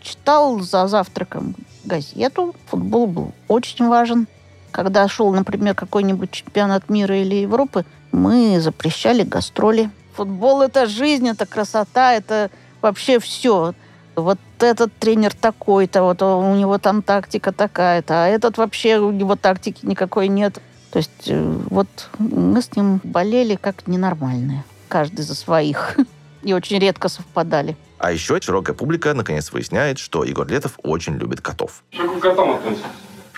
[0.00, 2.54] Читал за завтраком газету.
[2.66, 4.28] Футбол был очень важен.
[4.76, 9.88] Когда шел, например, какой-нибудь чемпионат мира или Европы, мы запрещали гастроли.
[10.16, 12.50] Футбол– это жизнь, это красота, это
[12.82, 13.72] вообще все.
[14.16, 19.34] Вот этот тренер такой-то, вот у него там тактика такая-то, а этот вообще у него
[19.34, 20.60] тактики никакой нет.
[20.92, 24.62] То есть э, вот мы с ним болели как ненормальные.
[24.88, 25.96] Каждый за своих.
[26.42, 27.78] И очень редко совпадали.
[27.96, 31.82] А еще широкая публика наконец выясняет, что Егор Летов очень любит котов.
[31.92, 32.88] Что к котам относится?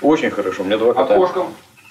[0.03, 0.63] Очень хорошо.
[0.63, 1.17] У меня два А кота.
[1.17, 1.47] кошкам?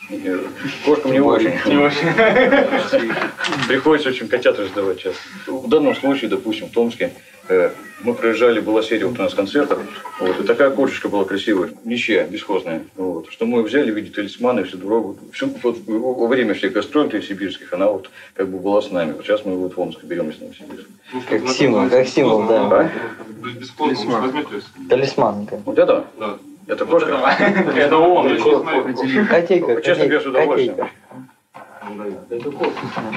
[0.10, 0.40] Нет,
[0.86, 1.52] Кошкам не очень.
[1.66, 2.08] Не очень.
[3.68, 5.20] Приходится очень котят раздавать часто.
[5.48, 7.12] В данном случае, допустим, в Томске
[7.50, 7.72] э,
[8.04, 9.80] мы проезжали, была серия вот у нас концертов,
[10.22, 12.84] вот, и такая кошечка была красивая, ничья, бесхозная.
[12.96, 15.18] Вот, что мы взяли в виде талисмана всю дорогу.
[15.34, 19.12] Всю, вот, во время всех гастролей сибирских, она вот как бы была с нами.
[19.12, 20.90] Вот сейчас мы вот в Омск берем из Новосибирска.
[21.30, 22.68] Как символ, как символ, да.
[22.70, 22.92] А?
[23.78, 24.46] Талисман.
[24.90, 25.48] Талисман.
[25.66, 26.06] Вот это?
[26.18, 26.38] Да.
[26.68, 27.18] Это кошка?
[27.76, 28.38] Это он.
[29.28, 30.76] Котейка, Честно говоря, с удовольствием.
[30.76, 30.90] котейка.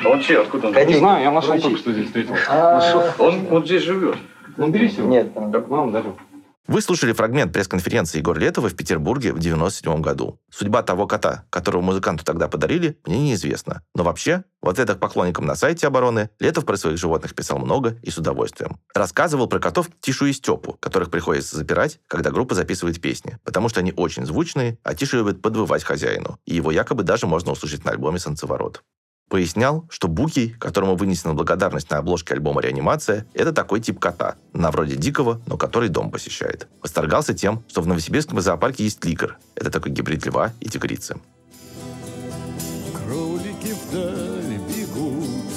[0.04, 0.38] А он чей?
[0.38, 0.72] Откуда он?
[0.72, 0.92] Котейка.
[0.92, 2.34] Не знаю, я нашел только что здесь встретил.
[2.48, 2.80] А,
[3.18, 4.16] Он вот здесь живет.
[4.56, 5.08] Ну, бери его.
[5.08, 5.52] Нет, там.
[5.68, 6.16] Мам, дарю.
[6.70, 10.38] Вы слушали фрагмент пресс-конференции Егора Летова в Петербурге в 1997 году.
[10.52, 13.82] Судьба того кота, которого музыканту тогда подарили, мне неизвестна.
[13.96, 18.10] Но вообще, в ответах поклонникам на сайте обороны Летов про своих животных писал много и
[18.12, 18.78] с удовольствием.
[18.94, 23.80] Рассказывал про котов Тишу и Степу, которых приходится запирать, когда группа записывает песни, потому что
[23.80, 27.90] они очень звучные, а Тиша любит подвывать хозяину, и его якобы даже можно услышать на
[27.90, 28.84] альбоме «Солнцеворот».
[29.30, 34.72] Пояснял, что Буки, которому вынесена благодарность на обложке альбома «Реанимация», это такой тип кота, на
[34.72, 36.66] вроде дикого, но который дом посещает.
[36.82, 39.38] Восторгался тем, что в Новосибирском зоопарке есть ликер.
[39.54, 41.20] Это такой гибрид льва и тигрицы.
[42.92, 45.52] Кролики вдаль бегут,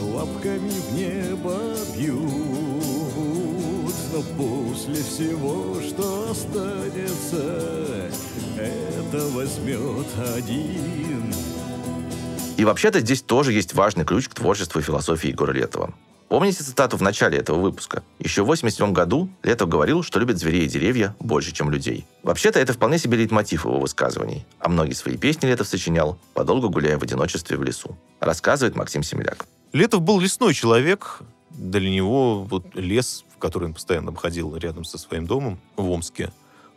[0.00, 1.60] лапками в небо
[1.96, 2.24] бьют,
[4.12, 8.10] но после всего, что останется,
[8.58, 11.32] это возьмет один.
[12.60, 15.94] И вообще-то здесь тоже есть важный ключ к творчеству и философии Егора Летова.
[16.28, 18.02] Помните цитату в начале этого выпуска?
[18.18, 22.04] Еще в 87 году Летов говорил, что любит зверей и деревья больше, чем людей.
[22.22, 26.98] Вообще-то это вполне себе лейтмотив его высказываний, а многие свои песни Летов сочинял, подолгу гуляя
[26.98, 27.96] в одиночестве в лесу.
[28.20, 29.46] Рассказывает Максим Семеляк.
[29.72, 31.20] Летов был лесной человек.
[31.48, 36.30] Для него вот лес, в который он постоянно обходил рядом со своим домом в Омске,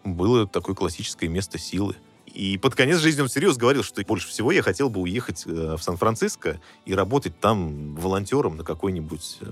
[0.05, 1.97] было такое классическое место силы.
[2.33, 5.75] И под конец жизни он всерьез говорил, что больше всего я хотел бы уехать э,
[5.77, 9.45] в Сан-Франциско и работать там волонтером на какой-нибудь э,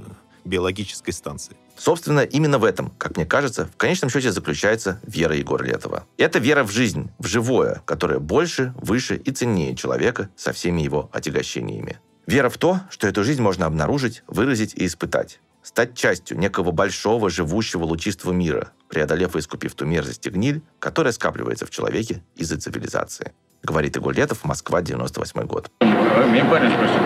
[0.46, 1.56] биологической станции.
[1.78, 6.06] Собственно, именно в этом, как мне кажется, в конечном счете заключается вера Егора Летова.
[6.18, 11.10] Это вера в жизнь, в живое, которое больше, выше и ценнее человека со всеми его
[11.14, 12.00] отягощениями.
[12.28, 15.40] Вера в то, что эту жизнь можно обнаружить, выразить и испытать.
[15.64, 21.14] Стать частью некого большого, живущего, лучистого мира, преодолев и искупив ту мерзость и гниль, которая
[21.14, 23.32] скапливается в человеке из-за цивилизации.
[23.64, 25.72] Говорит Егор Летов, Москва, 98 год.
[25.80, 27.00] А Меня парень спросил,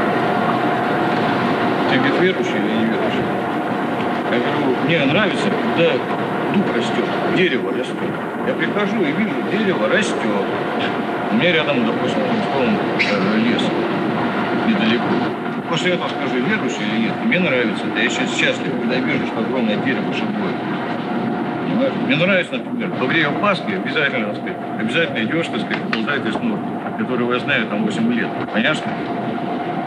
[1.89, 3.26] ты говорит, верующий или не верующий?
[4.32, 5.93] Я говорю, мне нравится, когда
[6.54, 7.06] дуб растет,
[7.38, 8.12] дерево растет.
[8.48, 10.45] Я прихожу и вижу, дерево растет.
[11.32, 12.21] У меня рядом, допустим,
[12.54, 13.62] там, э, лес
[14.67, 15.04] недалеко.
[15.69, 17.13] после этого скажу, верующий или нет.
[17.26, 17.84] Мне нравится.
[17.93, 20.54] Да я сейчас счастлив, когда вижу, что огромное дерево живое.
[21.65, 21.93] Понимаешь?
[22.06, 26.36] Мне нравится, например, во время Пасхи обязательно, так сказать, обязательно идешь, так сказать, ползает из
[26.36, 28.30] норки, которого я знаю там 8 лет.
[28.54, 28.91] Понятно?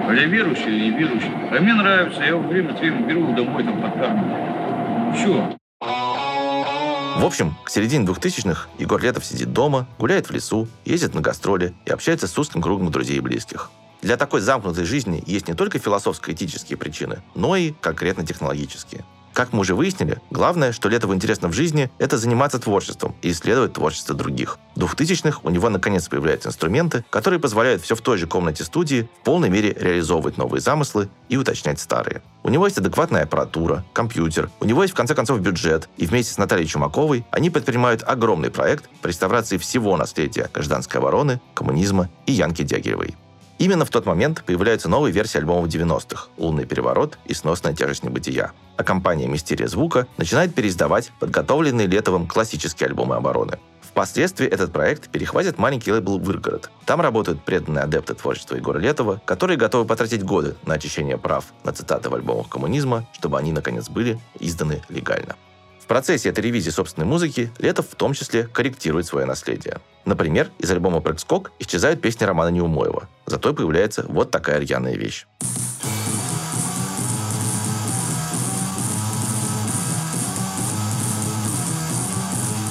[0.08, 1.30] А я верующий или не верующий.
[1.50, 5.14] А мне нравится, я его время от беру домой, там, подкармливаю.
[5.14, 5.58] Все.
[5.80, 11.74] В общем, к середине 2000-х Егор Летов сидит дома, гуляет в лесу, ездит на гастроли
[11.84, 13.70] и общается с узким кругом друзей и близких.
[14.02, 19.04] Для такой замкнутой жизни есть не только философско-этические причины, но и конкретно технологические.
[19.32, 23.74] Как мы уже выяснили, главное, что Летову интересно в жизни, это заниматься творчеством и исследовать
[23.74, 24.58] творчество других.
[24.74, 29.08] В 2000-х у него наконец появляются инструменты, которые позволяют все в той же комнате студии
[29.20, 32.22] в полной мере реализовывать новые замыслы и уточнять старые.
[32.42, 36.32] У него есть адекватная аппаратура, компьютер, у него есть в конце концов бюджет, и вместе
[36.32, 42.32] с Натальей Чумаковой они предпринимают огромный проект по реставрации всего наследия гражданской обороны, коммунизма и
[42.32, 43.16] Янки Дягилевой.
[43.58, 48.52] Именно в тот момент появляются новые версии альбомов 90-х «Лунный переворот» и «Сносная тяжесть небытия».
[48.76, 53.58] А компания «Мистерия звука» начинает переиздавать подготовленные Летовым классические альбомы обороны.
[53.80, 56.70] Впоследствии этот проект перехватит маленький лейбл «Выргород».
[56.86, 61.72] Там работают преданные адепты творчества Егора Летова, которые готовы потратить годы на очищение прав на
[61.72, 65.34] цитаты в альбомах коммунизма, чтобы они, наконец, были изданы легально.
[65.80, 69.78] В процессе этой ревизии собственной музыки Летов в том числе корректирует свое наследие.
[70.04, 73.08] Например, из альбома «Прыг-скок» исчезают песни Романа Неумоева.
[73.28, 75.26] Зато появляется вот такая рьяная вещь.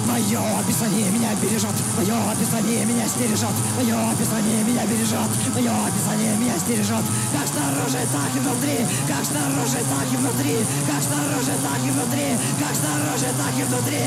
[0.08, 6.58] Мое описание меня бережет, мое описание меня стережет, мое описание меня бережет, мое описание меня
[6.58, 7.06] стережет.
[7.32, 10.58] Как снаружи, так и внутри, как снаружи, так и внутри,
[10.90, 14.00] как снаружи, так и внутри, как снаружи, так и внутри.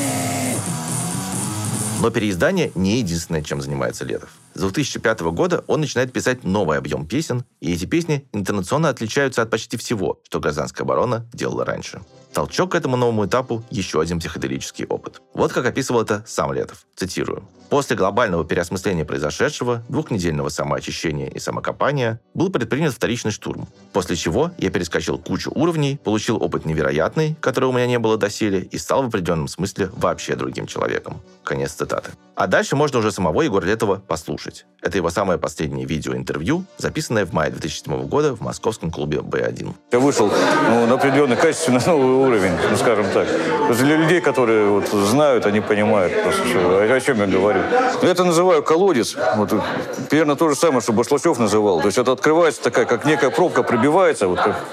[2.00, 4.30] Но переиздание не единственное, чем занимается Летов.
[4.61, 9.49] С 2005 года он начинает писать новый объем песен, и эти песни интонационно отличаются от
[9.49, 12.03] почти всего, что гражданская оборона делала раньше.
[12.32, 15.20] Толчок к этому новому этапу– еще один психоделический опыт.
[15.34, 16.86] Вот как описывал это сам Летов.
[16.94, 17.42] Цитирую.
[17.70, 24.70] «После глобального переосмысления произошедшего, двухнедельного самоочищения и самокопания, был предпринят вторичный штурм, после чего я
[24.70, 29.06] перескочил кучу уровней, получил опыт невероятный, которого у меня не было доселе, и стал в
[29.06, 31.20] определенном смысле вообще другим человеком».
[31.44, 32.10] Конец цитаты.
[32.34, 34.64] А дальше можно уже самого Егора Летова послушать.
[34.80, 39.74] Это его самое последнее видеоинтервью, записанное в мае 2007 года в московском клубе «Б1».
[39.92, 43.26] Я вышел ну, на определенный качественно новый уровень, ну, скажем так.
[43.76, 47.61] Для людей, которые вот, знают, они понимают просто, что, о, чем я говорю.
[48.00, 49.16] Но я это называю колодец.
[49.37, 49.52] Вот,
[50.09, 51.80] примерно то же самое, что Башлачев называл.
[51.80, 54.64] То есть это открывается такая, как некая пробка пробивается, вот, как,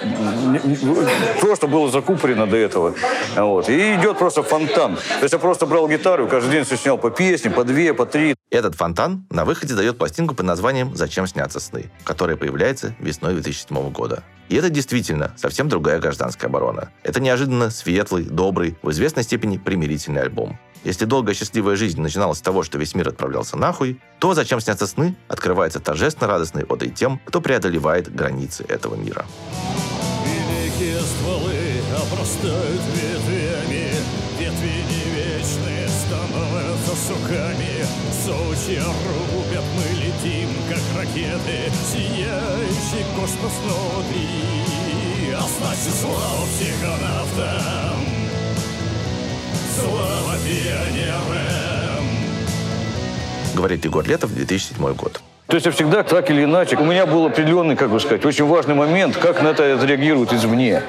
[1.42, 2.94] то, что было закупорено до этого.
[3.36, 4.96] Вот, и идет просто фонтан.
[4.96, 8.37] То есть я просто брал гитару каждый день сочинял по песне, по две, по три.
[8.50, 13.92] Этот фонтан на выходе дает пластинку под названием «Зачем снятся сны», которая появляется весной 2007
[13.92, 14.24] года.
[14.48, 16.90] И это действительно совсем другая гражданская оборона.
[17.04, 20.58] Это неожиданно светлый, добрый, в известной степени примирительный альбом.
[20.86, 24.88] Если долгая счастливая жизнь начиналась с того, что весь мир отправлялся нахуй, то «Зачем снятся
[24.88, 29.26] сны» открывается торжественно радостной одой тем, кто преодолевает границы этого мира.
[30.24, 31.54] Великие стволы
[32.02, 33.37] обрастают ветвями,
[37.08, 44.28] суками, сучья рубят, мы летим, как ракеты, сияющий космос внутри.
[45.34, 48.00] А значит, слава психонавтам,
[49.80, 52.06] слава пионерам.
[53.56, 55.22] Говорит Егор Летов, 2007 год.
[55.48, 58.46] То есть я всегда так или иначе, у меня был определенный, как бы сказать, очень
[58.46, 60.82] важный момент, как на это отреагируют извне.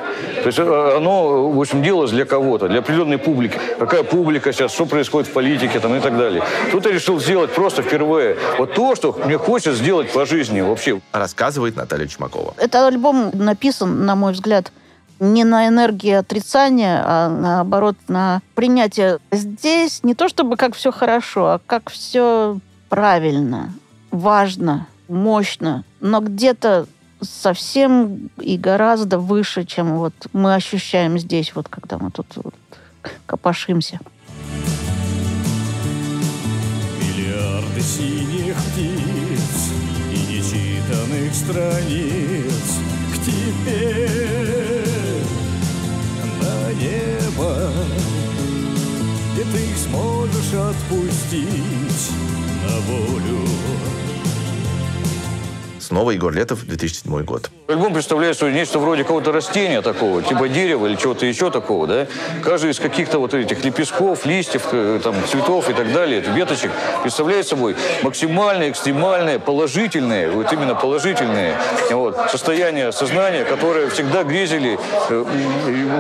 [0.43, 3.57] То есть э, оно, в общем, делалось для кого-то, для определенной публики.
[3.79, 6.43] Какая публика сейчас, что происходит в политике там, и так далее.
[6.73, 11.01] Тут я решил сделать просто впервые вот то, что мне хочется сделать по жизни вообще.
[11.13, 12.55] Рассказывает Наталья Чумакова.
[12.57, 14.73] Этот альбом написан, на мой взгляд,
[15.21, 19.19] не на энергии отрицания, а наоборот на принятие.
[19.31, 23.73] Здесь не то чтобы как все хорошо, а как все правильно,
[24.11, 26.87] важно, мощно, но где-то
[27.21, 32.55] совсем и гораздо выше, чем вот мы ощущаем здесь, вот когда мы тут вот
[33.27, 34.01] копошимся.
[37.01, 39.73] Миллиарды синих птиц
[40.13, 42.79] и нечитанных страниц
[43.15, 44.09] к тебе
[46.41, 47.71] на небо,
[49.37, 52.13] и ты их сможешь отпустить
[52.69, 54.08] на волю.
[55.89, 57.51] Снова Егор Летов, 2007 год.
[57.67, 62.07] Альбом представляет собой нечто вроде какого-то растения такого, типа дерева или чего-то еще такого, да?
[62.45, 66.71] Каждый из каких-то вот этих лепестков, листьев, э, там, цветов и так далее, веточек,
[67.03, 71.57] представляет собой максимальное, экстремальное, положительное, вот именно положительное
[71.91, 74.79] вот, состояние сознания, которое всегда грезили
[75.09, 75.25] э,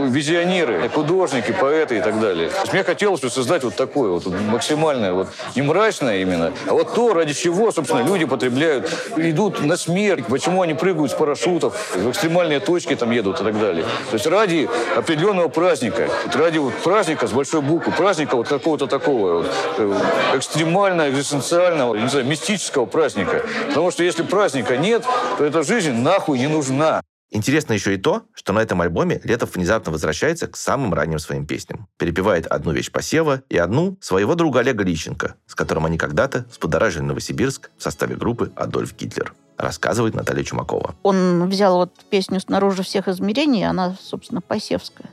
[0.08, 2.50] визионеры, художники, поэты и так далее.
[2.72, 7.32] Мне хотелось создать вот такое вот максимальное, вот не мрачное именно, а вот то, ради
[7.32, 12.94] чего, собственно, люди потребляют, идут на смерть, почему они прыгают с парашютов, в экстремальные точки
[12.96, 13.84] там едут и так далее.
[14.10, 19.38] То есть ради определенного праздника, ради вот праздника с большой буквы, праздника вот какого-то такого
[19.38, 20.00] вот, э,
[20.34, 23.42] экстремального, экзистенциального, не знаю, мистического праздника.
[23.68, 25.04] Потому что если праздника нет,
[25.38, 27.00] то эта жизнь нахуй не нужна.
[27.30, 31.46] Интересно еще и то, что на этом альбоме Летов внезапно возвращается к самым ранним своим
[31.46, 31.86] песням.
[31.98, 37.02] Перепевает одну вещь посева и одну своего друга Олега Лищенко, с которым они когда-то сподоражили
[37.02, 40.94] Новосибирск в составе группы «Адольф Гитлер», рассказывает Наталья Чумакова.
[41.02, 45.10] Он взял вот песню «Снаружи всех измерений», она, собственно, посевская.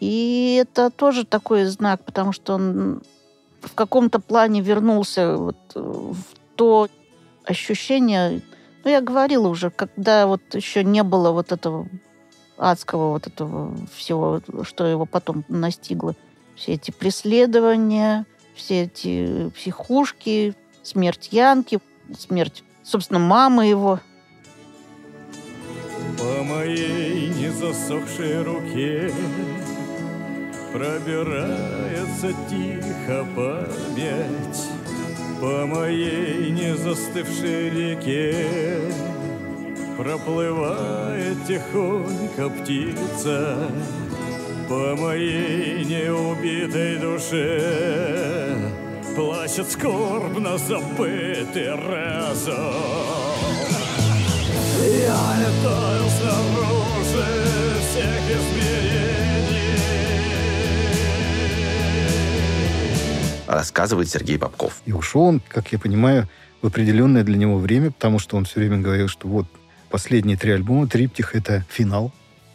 [0.00, 3.02] И это тоже такой знак, потому что он
[3.60, 6.16] в каком-то плане вернулся вот э, в
[6.56, 6.88] то
[7.44, 8.42] ощущение,
[8.84, 11.88] ну, я говорила уже, когда вот еще не было вот этого
[12.56, 16.14] адского вот этого всего, что его потом настигло.
[16.54, 18.24] Все эти преследования,
[18.54, 21.78] все эти психушки, смерть Янки,
[22.18, 24.00] смерть, собственно, мамы его.
[26.18, 29.12] По моей незасохшей руке
[30.72, 34.62] Пробирается тихо память
[35.40, 38.48] По моей незастывшей реке
[39.98, 43.58] Проплывает тихонько птица
[44.68, 48.75] По моей неубитой душе
[49.16, 53.16] Плачет скорбно забытый разум
[55.06, 57.26] я летаю снаружи
[57.80, 59.78] всех измерений.
[63.46, 64.82] Рассказывает Сергей Попков.
[64.86, 66.28] И ушел он, как я понимаю,
[66.62, 69.46] в определенное для него время, потому что он все время говорил, что вот
[69.90, 72.12] последние три альбома, триптих— это финал.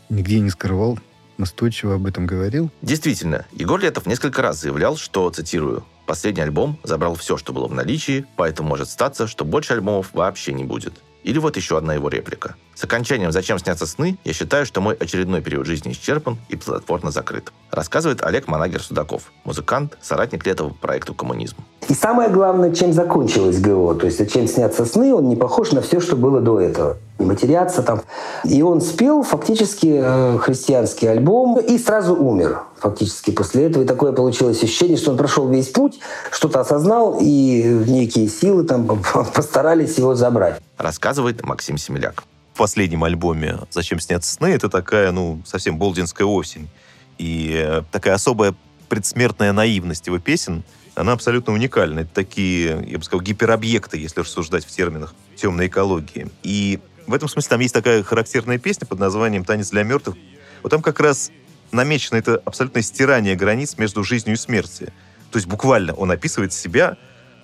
[0.10, 1.00] Нигде не скрывал,
[1.38, 2.70] настойчиво об этом говорил.
[2.82, 7.74] Действительно, Егор Летов несколько раз заявлял, что, цитирую, «Последний альбом забрал все, что было в
[7.74, 10.94] наличии, поэтому может статься, что больше альбомов вообще не будет».
[11.24, 12.56] Или вот еще одна его реплика.
[12.74, 17.12] С окончанием «Зачем снятся сны» я считаю, что мой очередной период жизни исчерпан и плодотворно
[17.12, 17.52] закрыт.
[17.70, 21.58] Рассказывает Олег Манагер Судаков, музыкант, соратник Летова по проекту «Коммунизм».
[21.88, 25.82] И самое главное, чем закончилось ГО, то есть «Зачем снятся сны», он не похож на
[25.82, 26.98] все, что было до этого.
[27.24, 28.02] Матеряться там.
[28.44, 33.84] И он спел фактически э, христианский альбом и сразу умер фактически после этого.
[33.84, 36.00] И такое получилось ощущение, что он прошел весь путь,
[36.32, 38.88] что-то осознал, и некие силы там
[39.34, 40.60] постарались его забрать.
[40.78, 42.24] Рассказывает Максим Семеляк.
[42.54, 46.70] В последнем альбоме «Зачем снятся сны» это такая, ну, совсем болдинская осень.
[47.18, 48.54] И э, такая особая
[48.90, 50.64] предсмертная наивность его песен,
[50.96, 52.02] она абсолютно уникальна.
[52.02, 56.28] Это такие, я бы сказал, гиперобъекты, если рассуждать в терминах темной экологии.
[56.44, 56.80] И
[57.12, 60.16] в этом смысле там есть такая характерная песня под названием «Танец для мертвых».
[60.64, 61.32] Вот там как раз
[61.72, 64.94] намечено это абсолютное стирание границ между жизнью и смертью.
[65.30, 66.98] То есть буквально он описывает себя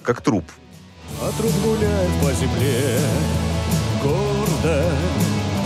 [0.03, 0.45] как труп.
[1.22, 2.99] А труп гуляет по земле
[4.03, 4.84] гордо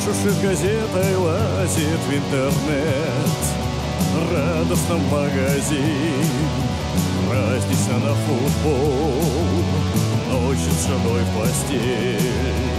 [0.04, 3.42] Шуршит газетой, лазит в интернет
[4.32, 6.26] Радостно в магазин
[7.30, 9.14] Празднично на футбол
[10.32, 12.71] Ночью с женой в постель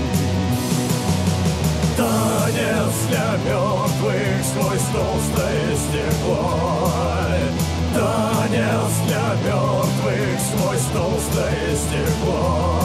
[1.97, 6.91] Танец для мертвых сквозь толстое стекло
[7.95, 12.83] Танец для мертвых сквозь толстое стекло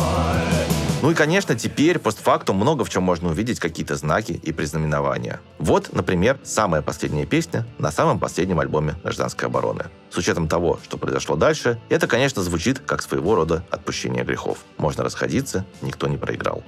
[1.02, 5.40] Ну и, конечно, теперь, постфактум, много в чем можно увидеть какие-то знаки и признаменования.
[5.58, 9.86] Вот, например, самая последняя песня на самом последнем альбоме «Гражданской обороны».
[10.10, 14.60] С учетом того, что произошло дальше, это, конечно, звучит как своего рода отпущение грехов.
[14.78, 16.64] Можно расходиться, никто не проиграл.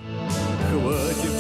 [0.71, 1.38] Хватит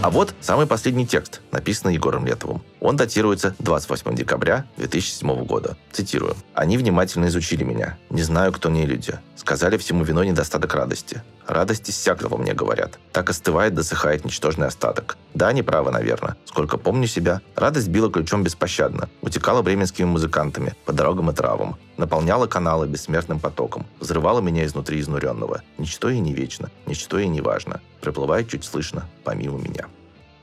[0.00, 2.62] А вот самый последний текст, написанный Егором Летовым.
[2.80, 5.76] Он датируется 28 декабря 2007 года.
[5.90, 6.36] Цитирую.
[6.54, 7.98] «Они внимательно изучили меня.
[8.08, 9.14] Не знаю, кто не люди.
[9.34, 11.22] Сказали, всему виной недостаток радости.
[11.48, 13.00] Радость иссякла во мне, говорят.
[13.12, 15.16] Так остывает, досыхает ничтожный остаток.
[15.34, 16.36] Да, они правы, наверное.
[16.44, 19.08] Сколько помню себя, радость била ключом беспощадно.
[19.20, 21.76] Утекала бременскими музыкантами, по дорогам и травам.
[21.96, 25.62] наполняла каналы бессмертным потоком, взрывала меня изнутри изнуренного.
[25.78, 27.80] Ничто и не вечно, ничто и не важно.
[28.00, 29.86] Приплывает чуть слышно, помимо меня.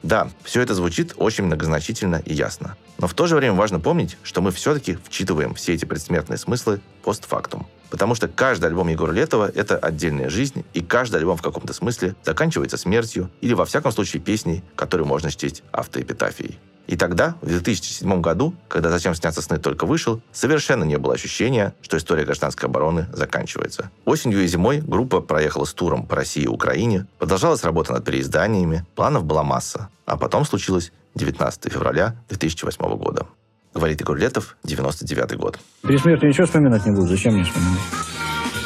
[0.03, 2.77] Да, все это звучит очень многозначительно и ясно.
[2.99, 6.79] Но в то же время важно помнить, что мы все-таки вчитываем все эти предсмертные смыслы
[7.03, 7.65] постфактум.
[7.89, 12.15] Потому что каждый альбом Егора Летова— это отдельная жизнь, и каждый альбом в каком-то смысле
[12.23, 16.59] заканчивается смертью или, во всяком случае, песней, которую можно чтить автоэпитафией.
[16.87, 21.73] И тогда, в 2007 году, когда «Зачем снятся сны» только вышел, совершенно не было ощущения,
[21.81, 23.89] что история гражданской обороны заканчивается.
[24.05, 28.85] Осенью и зимой группа проехала с туром по России и Украине, продолжалась работа над переизданиями,
[28.95, 29.89] планов была масса.
[30.05, 33.25] А потом случилось 19 февраля 2008 года.
[33.73, 35.59] Говорит Егор Летов, 99 год.
[35.81, 37.07] При смерти ничего вспоминать не буду.
[37.07, 37.79] Зачем мне вспоминать?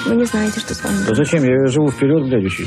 [0.05, 1.43] Вы не знаете, что с вами Да зачем?
[1.43, 2.65] Я живу вперед, глядячи.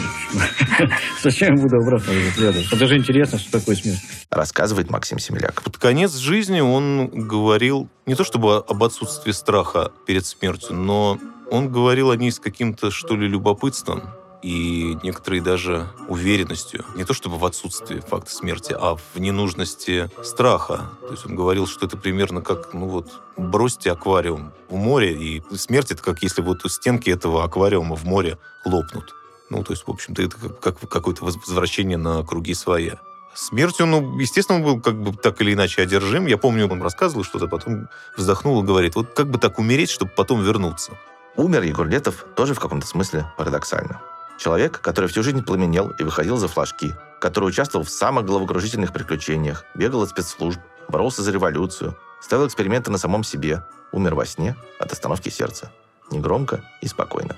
[1.23, 2.73] Зачем я буду обратно взглядывать?
[2.73, 4.01] Это же интересно, что такое смерть.
[4.31, 5.63] Рассказывает Максим Семеляк.
[5.63, 11.19] Под конец жизни он говорил не то чтобы об отсутствии страха перед смертью, но
[11.51, 14.03] он говорил о ней с каким-то, что ли, любопытством
[14.43, 16.85] и некоторой даже уверенностью.
[16.97, 20.91] Не то чтобы в отсутствии факта смерти, а в ненужности страха.
[21.01, 25.43] То есть он говорил, что это примерно как, ну вот, бросьте аквариум в море, и
[25.57, 29.15] смерть это как если вот стенки этого аквариума в море лопнут.
[29.51, 32.99] Ну, то есть, в общем-то, это как какое-то возвращение на круги своя.
[33.35, 36.27] Смертью, ну, естественно, он был как бы так или иначе одержим.
[36.27, 40.11] Я помню, он рассказывал что-то, потом вздохнул и говорит, вот как бы так умереть, чтобы
[40.17, 40.93] потом вернуться.
[41.37, 44.01] Умер Егор Летов тоже в каком-то смысле парадоксально.
[44.43, 49.65] Человек, который всю жизнь пламенел и выходил за флажки, который участвовал в самых головокружительных приключениях,
[49.77, 53.63] бегал от спецслужб, боролся за революцию, ставил эксперименты на самом себе,
[53.93, 55.71] умер во сне от остановки сердца.
[56.11, 57.37] Негромко и спокойно.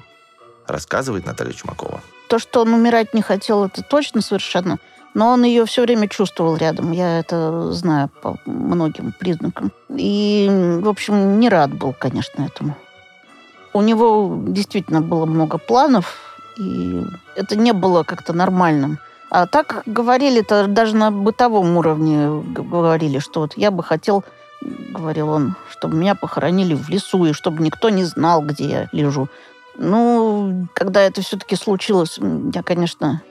[0.66, 2.00] Рассказывает Наталья Чумакова.
[2.30, 4.78] То, что он умирать не хотел, это точно совершенно.
[5.12, 6.90] Но он ее все время чувствовал рядом.
[6.92, 9.72] Я это знаю по многим признакам.
[9.90, 10.48] И,
[10.80, 12.74] в общем, не рад был, конечно, этому.
[13.74, 16.23] У него действительно было много планов,
[16.56, 17.04] и
[17.36, 18.98] это не было как-то нормальным.
[19.30, 24.24] А так говорили-то даже на бытовом уровне говорили, что вот я бы хотел,
[24.62, 29.28] говорил он, чтобы меня похоронили в лесу, и чтобы никто не знал, где я лежу.
[29.76, 32.18] Ну, когда это все-таки случилось,
[32.54, 33.22] я, конечно,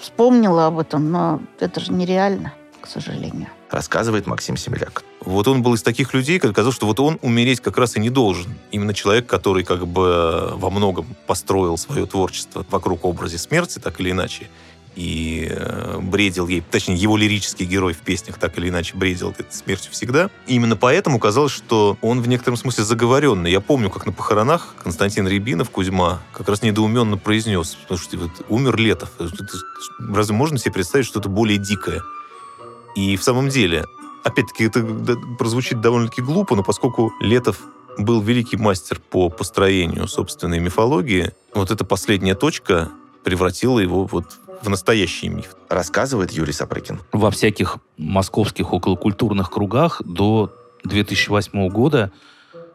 [0.00, 3.48] вспомнила об этом, но это же нереально, к сожалению.
[3.70, 5.04] Рассказывает Максим Семеляк.
[5.24, 8.00] Вот он был из таких людей, как казалось, что вот он умереть как раз и
[8.00, 8.54] не должен.
[8.70, 14.10] Именно человек, который как бы во многом построил свое творчество вокруг образа смерти, так или
[14.10, 14.48] иначе,
[14.96, 19.90] и э, бредил ей, точнее, его лирический герой в песнях так или иначе бредил смертью
[19.92, 20.30] всегда.
[20.46, 23.50] И именно поэтому казалось, что он в некотором смысле заговоренный.
[23.50, 28.30] Я помню, как на похоронах Константин Рябинов, Кузьма, как раз недоуменно произнес, потому что вот,
[28.48, 29.10] умер Летов.
[29.18, 29.34] Это-
[30.12, 32.02] Разве можно себе представить что-то более дикое?
[32.94, 33.86] И в самом деле,
[34.24, 34.82] опять-таки, это
[35.38, 37.60] прозвучит довольно-таки глупо, но поскольку Летов
[37.98, 42.90] был великий мастер по построению собственной мифологии, вот эта последняя точка
[43.22, 44.26] превратила его вот
[44.62, 45.54] в настоящий миф.
[45.68, 47.00] Рассказывает Юрий Сапрыкин.
[47.12, 50.52] во всяких московских околокультурных кругах до
[50.84, 52.10] 2008 года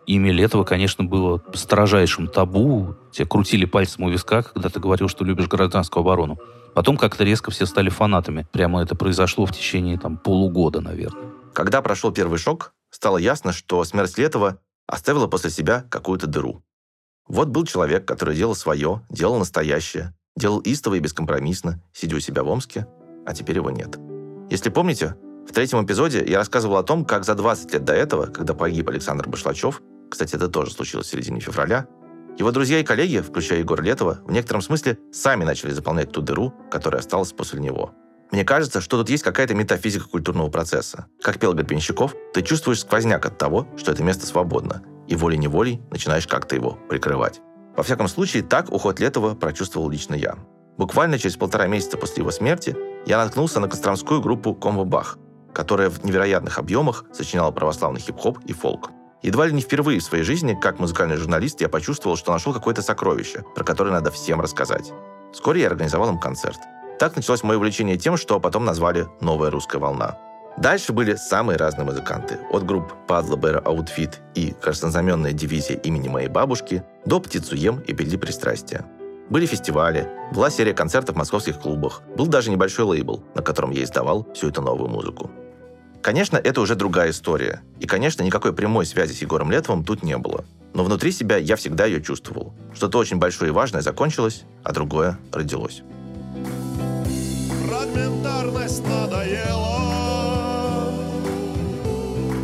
[0.05, 2.95] имя Летова, конечно, было строжайшим табу.
[3.11, 6.39] Тебя крутили пальцем у виска, когда ты говорил, что любишь гражданскую оборону.
[6.73, 8.47] Потом как-то резко все стали фанатами.
[8.51, 11.29] Прямо это произошло в течение там, полугода, наверное.
[11.53, 16.63] Когда прошел первый шок, стало ясно, что смерть Летова оставила после себя какую-то дыру.
[17.27, 22.43] Вот был человек, который делал свое, делал настоящее, делал истово и бескомпромиссно, сидя у себя
[22.43, 22.87] в Омске,
[23.25, 23.97] а теперь его нет.
[24.49, 25.15] Если помните,
[25.47, 28.89] в третьем эпизоде я рассказывал о том, как за 20 лет до этого, когда погиб
[28.89, 31.87] Александр Башлачев, кстати, это тоже случилось в середине февраля,
[32.39, 36.53] его друзья и коллеги, включая Егора Летова, в некотором смысле сами начали заполнять ту дыру,
[36.71, 37.93] которая осталась после него.
[38.31, 41.07] Мне кажется, что тут есть какая-то метафизика культурного процесса.
[41.21, 46.27] Как пел Гребенщиков, ты чувствуешь сквозняк от того, что это место свободно, и волей-неволей начинаешь
[46.27, 47.41] как-то его прикрывать.
[47.75, 50.35] Во всяком случае, так уход Летова прочувствовал лично я.
[50.77, 52.75] Буквально через полтора месяца после его смерти
[53.05, 55.17] я наткнулся на костромскую группу «Комбо Бах»,
[55.53, 58.91] которая в невероятных объемах сочиняла православный хип-хоп и фолк.
[59.23, 62.81] Едва ли не впервые в своей жизни, как музыкальный журналист, я почувствовал, что нашел какое-то
[62.81, 64.93] сокровище, про которое надо всем рассказать.
[65.33, 66.59] Вскоре я организовал им концерт.
[66.99, 70.17] Так началось мое увлечение тем, что потом назвали «Новая русская волна».
[70.57, 72.39] Дальше были самые разные музыканты.
[72.51, 77.93] От групп Padla Bear Outfit и Краснознаменная дивизия имени моей бабушки до Птицу ем и
[77.93, 78.85] Петля пристрастия.
[79.29, 83.83] Были фестивали, была серия концертов в московских клубах, был даже небольшой лейбл, на котором я
[83.83, 85.31] издавал всю эту новую музыку.
[86.01, 87.61] Конечно, это уже другая история.
[87.79, 90.43] И, конечно, никакой прямой связи с Егором Летовым тут не было.
[90.73, 92.53] Но внутри себя я всегда ее чувствовал.
[92.73, 95.83] Что-то очень большое и важное закончилось, а другое родилось
[97.69, 99.77] фрагментарность надоела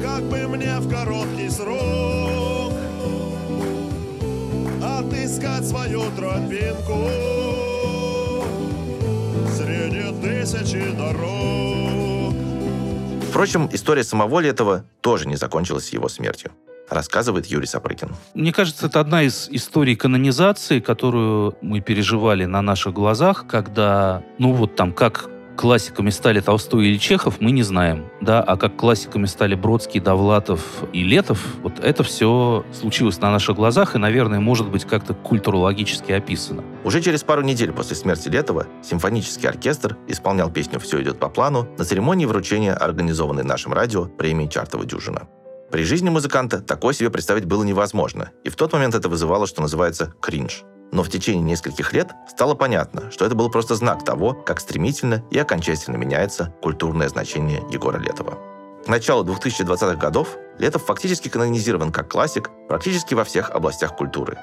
[0.04, 2.74] Как бы мне в короткий срок
[4.84, 7.10] Отыскать свою тропинку
[9.56, 12.36] Среди тысячи дорог
[13.30, 16.52] Впрочем, история самоволи этого тоже не закончилась его смертью
[16.90, 18.16] рассказывает Юрий Сапрыкин.
[18.34, 24.54] Мне кажется, это одна из историй канонизации, которую мы переживали на наших глазах, когда, ну
[24.54, 29.26] вот там, как классиками стали Толстой или Чехов, мы не знаем, да, а как классиками
[29.26, 30.62] стали Бродский, Довлатов
[30.94, 36.12] и Летов, вот это все случилось на наших глазах и, наверное, может быть как-то культурологически
[36.12, 36.64] описано.
[36.84, 41.68] Уже через пару недель после смерти Летова симфонический оркестр исполнял песню «Все идет по плану»
[41.78, 45.28] на церемонии вручения, организованной нашим радио премии «Чартова дюжина».
[45.72, 49.62] При жизни музыканта такое себе представить было невозможно, и в тот момент это вызывало, что
[49.62, 50.64] называется, кринж.
[50.92, 55.24] Но в течение нескольких лет стало понятно, что это был просто знак того, как стремительно
[55.32, 58.38] и окончательно меняется культурное значение Егора Летова.
[58.86, 64.38] К началу 2020-х годов Летов фактически канонизирован как классик практически во всех областях культуры.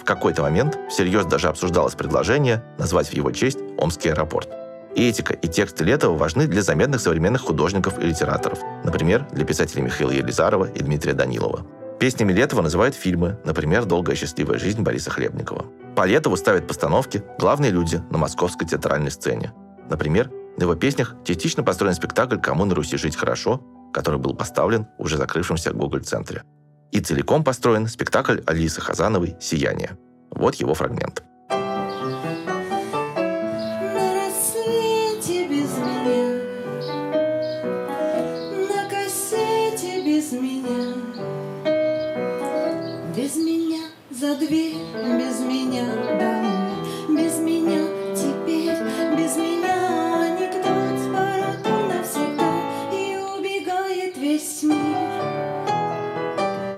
[0.00, 4.48] В какой-то момент всерьез даже обсуждалось предложение назвать в его честь Омский аэропорт.
[4.96, 10.10] Этика, и тексты Летова важны для заметных современных художников и литераторов, например, для писателей Михаила
[10.10, 11.66] Елизарова и Дмитрия Данилова.
[12.00, 15.66] Песнями Летова называют фильмы, например, «Долгая счастливая жизнь» Бориса Хлебникова.
[15.94, 19.52] По Летову ставят постановки главные люди на московской театральной сцене.
[19.88, 23.62] Например, на его песнях частично построен спектакль «Кому на Руси жить хорошо»,
[23.92, 26.42] который был поставлен в уже закрывшемся Гоголь-центре.
[26.90, 29.98] И целиком построен спектакль Алисы Хазановой «Сияние».
[30.30, 31.22] Вот его фрагмент.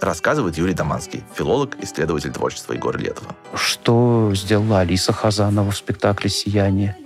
[0.03, 3.37] Рассказывает Юрий Доманский, филолог, исследователь творчества Егора Летова.
[3.55, 6.97] Что сделала Алиса Хазанова в спектакле «Сияние»?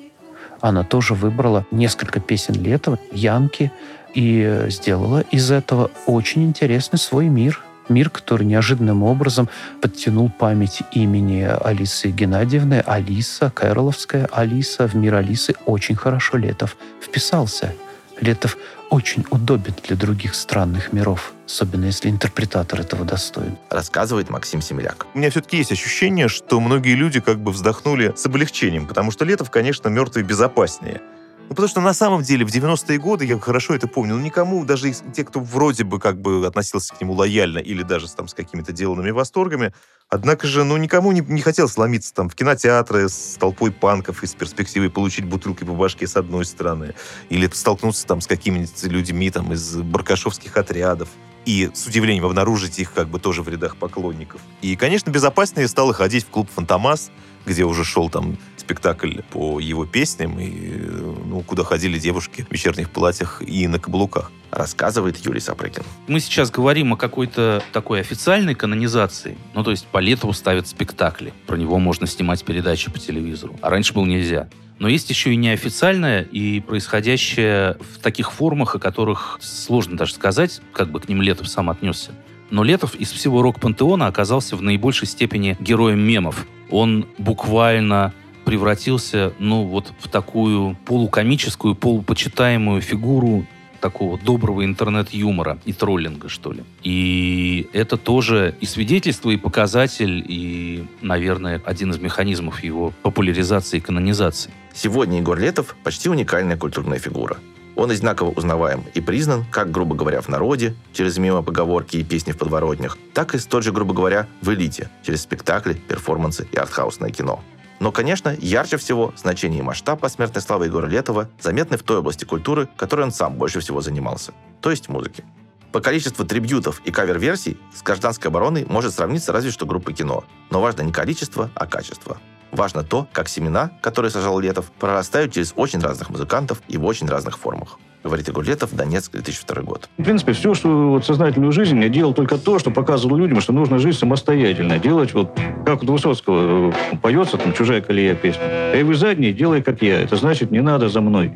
[0.63, 3.71] Она тоже выбрала несколько песен Летова, Янки,
[4.15, 7.63] и сделала из этого очень интересный свой мир.
[7.91, 9.51] Мир, который неожиданным образом
[9.83, 12.83] подтянул память имени Алисы Геннадьевны.
[12.87, 17.75] Алиса, Кэроловская Алиса, в мир Алисы очень хорошо Летов вписался.
[18.19, 18.57] Летов
[18.91, 23.57] очень удобен для других странных миров, особенно если интерпретатор этого достоин.
[23.71, 25.07] Рассказывает Максим Семеляк.
[25.15, 29.25] У меня все-таки есть ощущение, что многие люди как бы вздохнули с облегчением, потому что
[29.25, 31.01] Летов, конечно, мертвый безопаснее.
[31.49, 34.65] Ну, потому что на самом деле в 90-е годы, я хорошо это помню, ну, никому,
[34.65, 38.35] даже те, кто вроде бы как бы относился к нему лояльно или даже там, с
[38.35, 39.73] какими-то деланными восторгами,
[40.09, 44.27] однако же, ну, никому не, не хотелось ломиться там в кинотеатры с толпой панков и
[44.27, 46.95] с перспективой получить бутылкой по башке с одной стороны,
[47.29, 51.09] или столкнуться там с какими-нибудь людьми там из баркашовских отрядов
[51.45, 54.41] и с удивлением обнаружить их как бы тоже в рядах поклонников.
[54.63, 57.13] И, конечно, безопаснее стало ходить в клуб «Фантомас»,
[57.47, 58.37] где уже шел там
[58.67, 64.33] спектакль по его песням, и, ну, куда ходили девушки в вечерних платьях и на каблуках.
[64.51, 65.85] Рассказывает Юрий Сапрыкин.
[66.09, 69.39] Мы сейчас говорим о какой-то такой официальной канонизации.
[69.55, 71.33] Ну, то есть по Летову ставят спектакли.
[71.47, 73.55] Про него можно снимать передачи по телевизору.
[73.61, 74.49] А раньше было нельзя.
[74.81, 80.61] Но есть еще и неофициальное, и происходящее в таких формах, о которых сложно даже сказать,
[80.73, 82.11] как бы к ним Летов сам отнесся.
[82.51, 86.47] Но Летов из всего рок-пантеона оказался в наибольшей степени героем мемов.
[86.71, 88.13] Он буквально
[88.47, 93.45] превратился, ну, вот в такую полукомическую, полупочитаемую фигуру
[93.81, 96.63] такого доброго интернет-юмора и троллинга, что ли.
[96.83, 103.81] И это тоже и свидетельство, и показатель, и, наверное, один из механизмов его популяризации и
[103.81, 104.53] канонизации.
[104.73, 107.39] Сегодня Егор Летов почти уникальная культурная фигура.
[107.75, 112.31] Он одинаково узнаваем и признан, как, грубо говоря, в народе, через мимо поговорки и песни
[112.33, 117.11] в подворотнях, так и столь же, грубо говоря, в элите, через спектакли, перформансы и артхаусное
[117.11, 117.43] кино.
[117.79, 122.25] Но, конечно, ярче всего значение и масштаб посмертной славы Егора Летова заметны в той области
[122.25, 125.25] культуры, которой он сам больше всего занимался, то есть музыке.
[125.73, 130.25] По количеству трибьютов и кавер-версий с гражданской обороной может сравниться разве что группа кино.
[130.51, 132.19] Но важно не количество, а качество.
[132.53, 137.09] Важно то, как семена, которые сажал Летов, прорастают через очень разных музыкантов и в очень
[137.09, 137.79] разных формах.
[138.07, 139.89] Говорит Егор Летов, Донецк, 2002 год.
[139.99, 143.53] В принципе, все, что вот сознательную жизнь я делал только то, что показывал людям, что
[143.53, 144.79] нужно жить самостоятельно.
[144.79, 148.43] Делать вот, как у Высоцкого э, поется, там, «Чужая колея» песня.
[148.45, 150.01] Эй, вы задние, делай, как я.
[150.01, 151.33] Это значит, не надо за мной.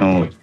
[0.00, 0.34] Вот.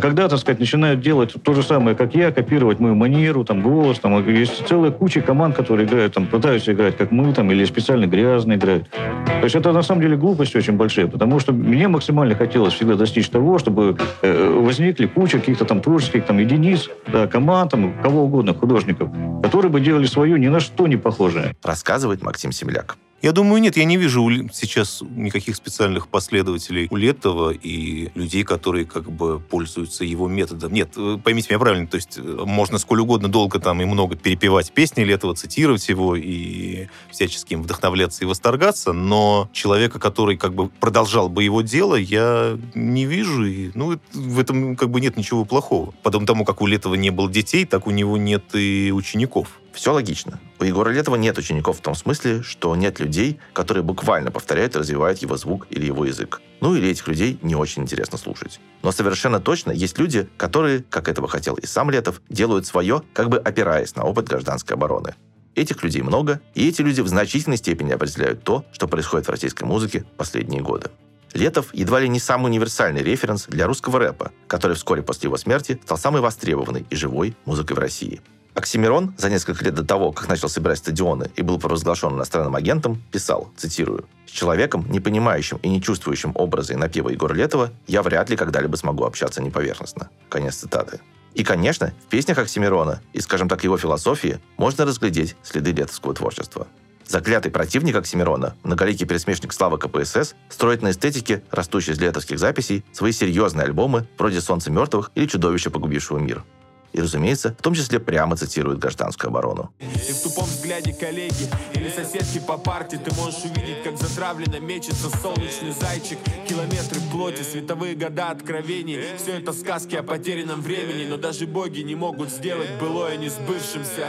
[0.00, 3.60] А когда, так сказать, начинают делать то же самое, как я, копировать мою манеру, там,
[3.60, 7.66] голос, там, есть целая куча команд, которые играют, там, пытаются играть, как мы, там, или
[7.66, 8.88] специально грязно играют.
[8.88, 12.94] То есть это, на самом деле, глупость очень большая, потому что мне максимально хотелось всегда
[12.94, 18.22] достичь того, чтобы э, возникли куча каких-то там творческих там единиц, да, команд, там, кого
[18.22, 19.10] угодно, художников,
[19.42, 21.54] которые бы делали свое ни на что не похожее.
[21.62, 22.96] Рассказывает Максим Семеляк.
[23.22, 28.86] Я думаю, нет, я не вижу сейчас никаких специальных последователей у Летова и людей, которые
[28.86, 30.72] как бы пользуются его методом.
[30.72, 34.16] Нет, э, поймите меня правильно, то есть э, можно сколь угодно долго там и много
[34.16, 40.54] перепевать песни Летова, цитировать его и всячески им вдохновляться и восторгаться, но человека, который как
[40.54, 45.18] бы продолжал бы его дело, я не вижу, и, ну, в этом как бы нет
[45.18, 45.92] ничего плохого.
[46.02, 49.59] Потом тому, как у Летова не было детей, так у него нет и учеников.
[49.72, 50.40] Все логично.
[50.58, 54.78] У Егора Летова нет учеников в том смысле, что нет людей, которые буквально повторяют и
[54.78, 56.40] развивают его звук или его язык.
[56.60, 58.60] Ну или этих людей не очень интересно слушать.
[58.82, 63.28] Но совершенно точно есть люди, которые, как этого хотел и сам Летов, делают свое, как
[63.28, 65.14] бы опираясь на опыт гражданской обороны.
[65.54, 69.64] Этих людей много, и эти люди в значительной степени определяют то, что происходит в российской
[69.64, 70.90] музыке последние годы.
[71.32, 75.80] Летов едва ли не самый универсальный референс для русского рэпа, который вскоре после его смерти
[75.84, 78.20] стал самой востребованной и живой музыкой в России.
[78.54, 83.02] Оксимирон за несколько лет до того, как начал собирать стадионы и был провозглашен иностранным агентом,
[83.12, 88.02] писал, цитирую, «С человеком, не понимающим и не чувствующим образа и напева Егора Летова, я
[88.02, 90.10] вряд ли когда-либо смогу общаться неповерхностно».
[90.28, 91.00] Конец цитаты.
[91.34, 96.66] И, конечно, в песнях Оксимирона и, скажем так, его философии можно разглядеть следы летовского творчества.
[97.06, 103.10] Заклятый противник Оксимирона, многоликий пересмешник славы КПСС, строит на эстетике, растущей из летовских записей, свои
[103.12, 106.44] серьезные альбомы вроде «Солнце мертвых» или «Чудовище, погубившего мир».
[106.92, 109.72] И, разумеется, в том числе прямо цитирует гражданскую оборону.
[109.78, 115.08] И в тупом взгляде коллеги или соседки по парте Ты можешь увидеть, как затравленно мечется
[115.22, 116.18] солнечный зайчик.
[116.48, 119.00] Километры плоти, световые года откровений.
[119.16, 124.08] Все это сказки о потерянном времени Но даже боги не могут сделать былое несбывшимся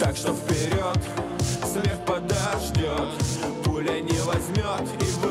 [0.00, 0.98] Так что вперед,
[1.64, 3.08] смех подождет
[3.64, 5.25] Пуля не возьмет и лед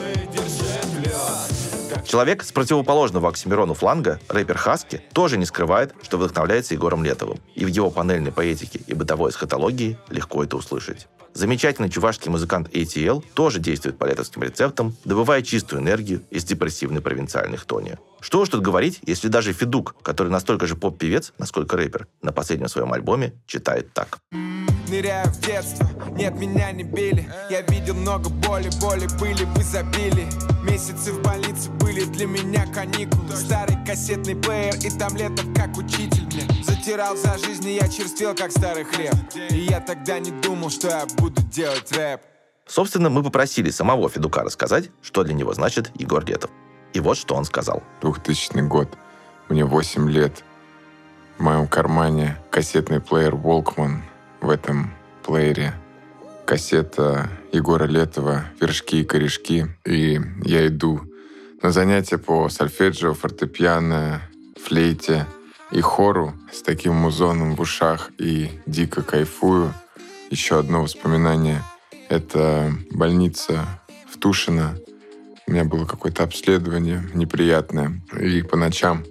[2.16, 7.40] Человек с противоположного Оксимирону фланга, рэпер Хаски, тоже не скрывает, что вдохновляется Егором Летовым.
[7.56, 11.10] И в его панельной поэтике и бытовой эсхатологии легко это услышать.
[11.36, 17.58] Замечательный чувашский музыкант ATL тоже действует по летовским рецептам, добывая чистую энергию из депрессивной провинциальной
[17.58, 17.96] хтони.
[18.22, 22.70] Что уж тут говорить, если даже Федук, который настолько же поп-певец, насколько рэпер, на последнем
[22.70, 24.18] своем альбоме читает так.
[24.88, 30.28] Ныряю в детство, нет, меня не били Я видел много боли, боли были в изобилии
[30.64, 36.25] Месяцы в больнице были для меня каникулы Старый кассетный плеер и там летов как учитель
[36.86, 39.14] мне Затирал за жизнь, и я черствел как старый хлеб
[39.52, 42.22] И я тогда не думал, что я буду делать рэп
[42.68, 46.50] Собственно, мы попросили самого Федука рассказать, что для него значит Егор Летов.
[46.94, 47.84] И вот что он сказал.
[48.02, 48.90] 2000 год.
[49.50, 50.44] Мне 8 лет.
[51.38, 54.00] В моем кармане кассетный плеер Walkman.
[54.42, 54.92] В этом
[55.24, 55.76] плеере
[56.48, 59.68] кассета Егора Летова «Вершки и корешки».
[59.86, 61.02] И я иду
[61.62, 64.22] на занятия по сольфеджио, фортепиано,
[64.60, 65.28] флейте
[65.72, 69.74] и хору с таким музоном в ушах и дико кайфую.
[70.30, 71.64] Еще одно воспоминание—
[72.10, 73.66] это больница
[74.10, 74.78] в Тушино.
[75.48, 78.02] У меня было какое-то обследование неприятное.
[78.20, 79.06] И по ночам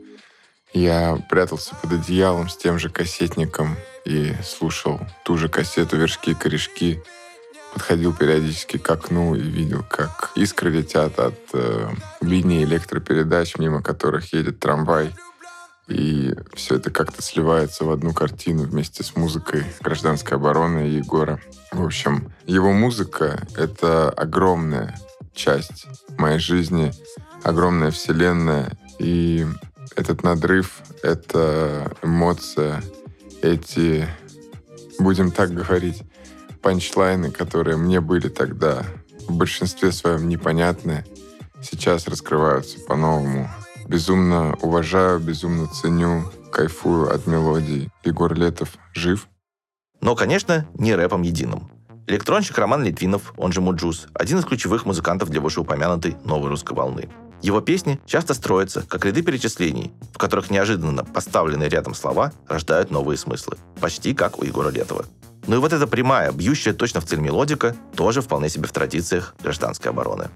[0.72, 6.34] я прятался под одеялом с тем же кассетником и слушал ту же кассету «Вершки и
[6.34, 7.02] корешки».
[7.72, 11.88] Подходил периодически к окну и видел, как искры летят от э,
[12.20, 15.12] линии электропередач, мимо которых едет трамвай.
[15.86, 21.40] И все это как-то сливается в одну картину вместе с музыкой гражданской обороны Егора.
[21.72, 24.98] В общем, его музыка— это огромная
[25.34, 26.92] часть моей жизни,
[27.42, 28.72] огромная вселенная.
[28.98, 29.46] И
[29.94, 32.82] этот надрыв, эта эмоция,
[33.42, 34.08] эти,
[34.98, 36.02] будем так говорить,
[36.62, 38.84] панчлайны, которые мне были тогда
[39.28, 41.04] в большинстве своем непонятны,
[41.62, 43.50] сейчас раскрываются по-новому.
[43.88, 47.90] Безумно уважаю, безумно ценю, кайфую от мелодий.
[48.04, 49.28] Егор Летов жив.
[50.00, 51.70] Но, конечно, не рэпом единым.
[52.06, 57.08] Электронщик Роман Литвинов, он же Mujuice, один из ключевых музыкантов для вышеупомянутой новой русской волны.
[57.40, 63.16] Его песни часто строятся как ряды перечислений, в которых неожиданно поставленные рядом слова рождают новые
[63.18, 65.04] смыслы, почти как у Егора Летова.
[65.46, 69.34] Ну и вот эта прямая, бьющая точно в цель мелодика, тоже вполне себе в традициях
[69.42, 70.28] гражданской обороны.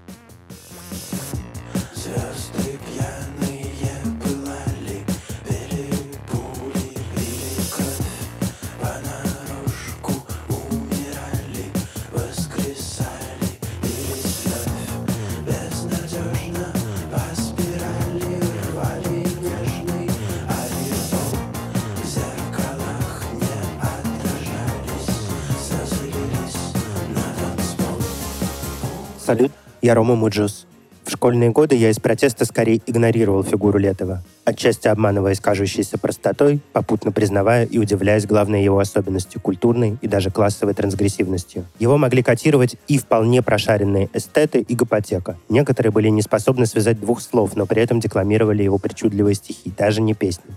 [29.29, 29.51] Салют,
[29.83, 30.65] я Рома Mujuice.
[31.05, 37.11] В школьные годы я из протеста скорее игнорировал фигуру Летова, отчасти обманываясь кажущейся простотой, попутно
[37.11, 41.67] признавая и удивляясь главной его особенностью культурной и даже классовой трансгрессивностью.
[41.77, 45.37] Его могли котировать и вполне прошаренные эстеты и гопотека.
[45.47, 50.01] Некоторые были не способны связать двух слов, но при этом декламировали его причудливые стихи, даже
[50.01, 50.55] не песни.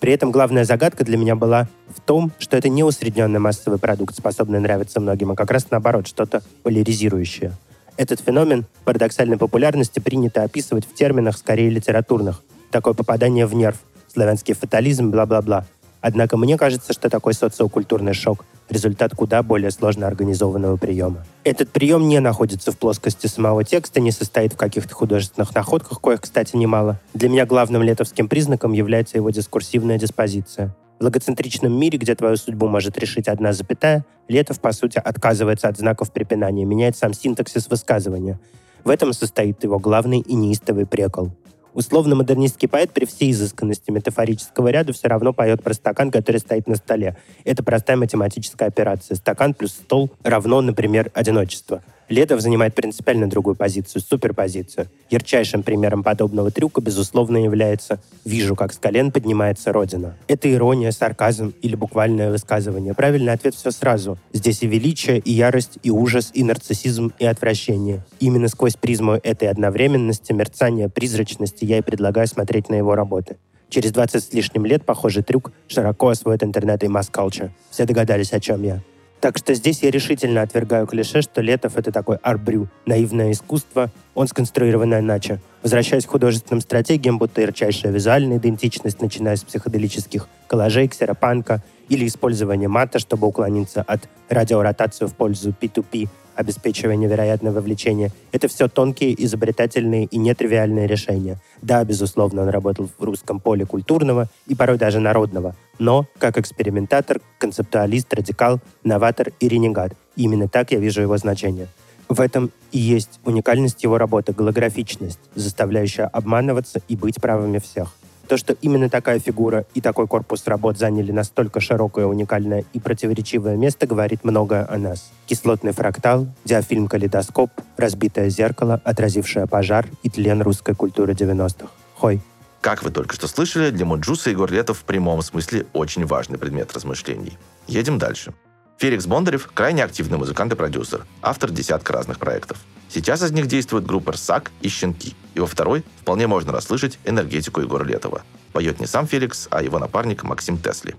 [0.00, 4.16] При этом главная загадка для меня была в том, что это не усредненный массовый продукт,
[4.16, 7.52] способный нравиться многим, а как раз наоборот, что-то поляризирующее.
[7.96, 12.42] Этот феномен парадоксальной популярности принято описывать в терминах скорее литературных.
[12.70, 13.78] Такое попадание в нерв,
[14.12, 15.66] славянский фатализм, бла-бла-бла.
[16.02, 21.24] Однако мне кажется, что такой социокультурный шок– результат куда более сложно организованного приема.
[21.42, 26.20] Этот прием не находится в плоскости самого текста, не состоит в каких-то художественных находках, коих,
[26.20, 27.00] кстати, немало.
[27.14, 30.74] Для меня главным летовским признаком является его дискурсивная диспозиция.
[30.98, 35.76] В логоцентричном мире, где твою судьбу может решить одна запятая, Летов, по сути, отказывается от
[35.76, 38.40] знаков препинания, меняет сам синтаксис высказывания.
[38.82, 41.32] В этом состоит его главный и неистовый прекол.
[41.74, 46.76] Условно-модернистский поэт при всей изысканности метафорического ряда все равно поет про стакан, который стоит на
[46.76, 47.18] столе.
[47.44, 49.16] Это простая математическая операция.
[49.16, 51.82] Стакан плюс стол равно, например, одиночество.
[52.08, 54.86] Летов занимает принципиально другую позицию, суперпозицию.
[55.10, 60.16] Ярчайшим примером подобного трюка, безусловно, является «Вижу, как с колен поднимается Родина».
[60.28, 62.94] Это ирония, сарказм или буквальное высказывание.
[62.94, 64.18] Правильный ответ все сразу.
[64.32, 68.04] Здесь и величие, и ярость, и ужас, и нарциссизм, и отвращение.
[68.20, 73.36] Именно сквозь призму этой одновременности, мерцания, призрачности я и предлагаю смотреть на его работы.
[73.68, 77.50] Через 20 с лишним лет похожий трюк широко освоит интернет и масс-калча.
[77.70, 78.80] Все догадались, о чем я.
[79.26, 84.28] Так что здесь я решительно отвергаю клише, что Летов— это такой арбрю, наивное искусство, он
[84.28, 85.40] сконструирован иначе.
[85.64, 92.68] Возвращаясь к художественным стратегиям, будто ярчайшая визуальная идентичность, начиная с психоделических коллажей, ксеропанка или использования
[92.68, 98.10] мата, чтобы уклониться от радиоротации в пользу P2P, обеспечивая невероятное вовлечение.
[98.32, 101.40] Это все тонкие, изобретательные и нетривиальные решения.
[101.62, 107.20] Да, безусловно, он работал в русском поле культурного и порой даже народного, но как экспериментатор,
[107.38, 109.92] концептуалист, радикал, новатор и ренегат.
[110.16, 111.68] Именно так я вижу его значение.
[112.08, 117.92] В этом и есть уникальность его работы, голографичность, заставляющая обманываться и быть правыми всех.
[118.28, 123.56] То, что именно такая фигура и такой корпус работ заняли настолько широкое, уникальное и противоречивое
[123.56, 125.10] место, говорит многое о нас.
[125.26, 131.68] Кислотный фрактал, диафильм «Калейдоскоп», разбитое зеркало, отразившее пожар и тлен русской культуры 90-х.
[131.94, 132.20] Хой.
[132.60, 136.72] Как вы только что слышали, для Муджуса Егор Летов в прямом смысле очень важный предмет
[136.72, 137.38] размышлений.
[137.68, 138.34] Едем дальше.
[138.78, 142.58] Феликс Бондарев– крайне активный музыкант и продюсер, автор десятка разных проектов.
[142.90, 145.14] Сейчас из них действует группа «Рсак» и «Щенки».
[145.34, 148.22] И во второй вполне можно расслышать энергетику Егора Летова.
[148.56, 150.96] Поет не сам Феликс, а его напарник Максим Тесли.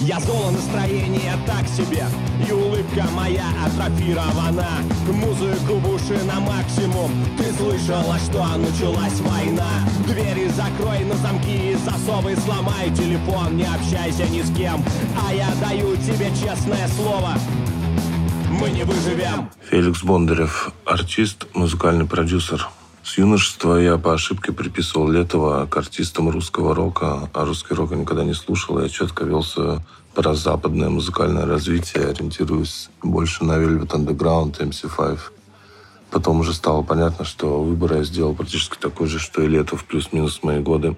[0.00, 2.06] Я зло настроение так себе.
[2.48, 4.66] И улыбка моя атрофирована.
[5.12, 7.10] Музыку в уши на максимум.
[7.36, 9.68] Ты слышала, что началась война?
[10.06, 14.82] Двери закрой на замки и засовы Сломай телефон, не общайся ни с кем.
[15.28, 17.34] А я даю тебе честное слово.
[18.48, 19.50] Мы не выживем.
[19.68, 22.66] Феликс Бондарев, артист, музыкальный продюсер.
[23.04, 27.98] С юношества я по ошибке приписывал Летова к артистам русского рока, а русский рок я
[27.98, 28.80] никогда не слушал.
[28.80, 29.84] Я четко велся
[30.14, 35.18] про западное музыкальное развитие, ориентируясь больше на Velvet Underground, MC5.
[36.10, 40.42] Потом уже стало понятно, что выбор я сделал практически такой же, что и Летов, плюс-минус
[40.42, 40.96] мои годы.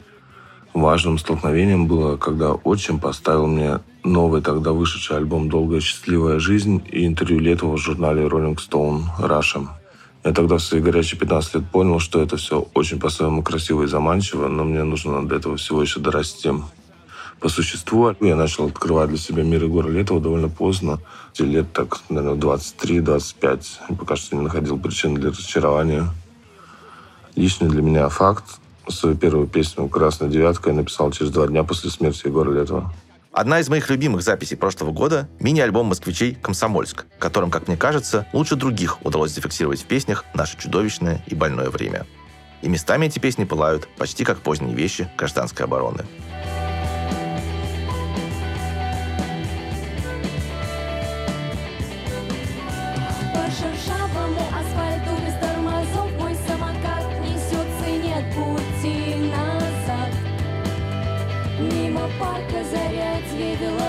[0.75, 7.05] Важным столкновением было, когда отчим поставил мне новый тогда вышедший альбом «Долгая счастливая жизнь» и
[7.05, 9.67] интервью Летова в журнале Rolling Stone Russia.
[10.27, 13.87] Я тогда в свои горячие 15 лет понял, что это все очень по-своему красиво и
[13.87, 16.53] заманчиво, но мне нужно до этого всего еще дорасти.
[17.39, 20.99] По существу я начал открывать для себя мир Егора Летова довольно поздно,
[21.39, 23.97] лет так, наверное, 23-25.
[23.97, 26.09] Пока что не находил причин для разочарования.
[27.37, 28.59] Личный для меня факт.
[28.89, 32.93] Свою первую песню «Красная девятка» я написал через два дня после смерти Егора Летова.
[33.37, 38.57] Одна из моих любимых записей прошлого года– мини-альбом москвичей «Комсомольск», которым, как мне кажется, лучше
[38.57, 42.07] других удалось зафиксировать в песнях наше чудовищное и больное время.
[42.63, 46.07] И местами эти песни пылают почти как поздние вещи гражданской обороны.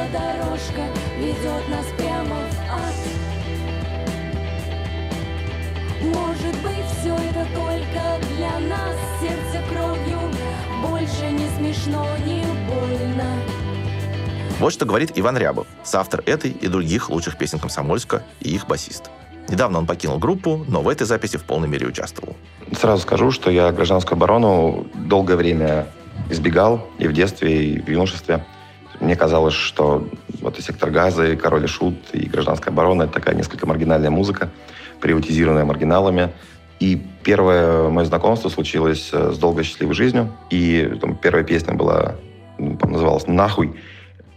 [0.07, 0.85] Велодорожка
[1.17, 2.95] Ведет нас прямо в ад
[6.01, 10.19] Может быть, все это только для нас Сердце кровью
[10.81, 13.25] больше не смешно, не больно
[14.59, 19.09] Вот что говорит Иван Рябов, соавтор этой и других лучших песен Комсомольска и их басист.
[19.49, 22.35] Недавно он покинул группу, но в этой записи в полной мере участвовал.
[22.73, 25.87] Сразу скажу, что я гражданскую оборону долгое время
[26.29, 28.43] избегал и в детстве, и в юношестве.
[28.99, 30.07] Мне казалось, что
[30.41, 34.09] вот и «Сектор газа», и «Король и Шут», и «Гражданская оборона»— это такая несколько маргинальная
[34.09, 34.49] музыка,
[35.01, 36.33] приватизированная маргиналами.
[36.79, 40.31] И первое мое знакомство случилось э, с «Долгой счастливой жизнью».
[40.49, 42.15] И там, первая песня была,
[42.57, 43.75] называлась «Нахуй».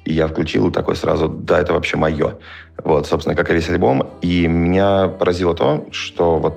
[0.05, 2.39] И я включил и такой сразу, да, это вообще мое.
[2.83, 4.11] Вот, собственно, как и весь альбом.
[4.23, 6.55] И меня поразило то, что вот,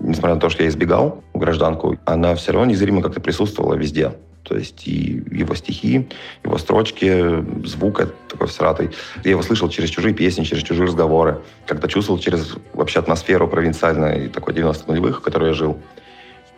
[0.00, 4.12] несмотря на то, что я избегал гражданку, она все равно незримо как-то присутствовала везде.
[4.44, 6.08] То есть и его стихи,
[6.44, 8.90] его строчки, звук такой всратый.
[9.24, 11.40] Я его слышал через чужие песни, через чужие разговоры.
[11.66, 15.80] Как-то чувствовал через вообще атмосферу провинциальной, такой 90-х нулевых, в которой я жил.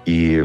[0.04, 0.44] И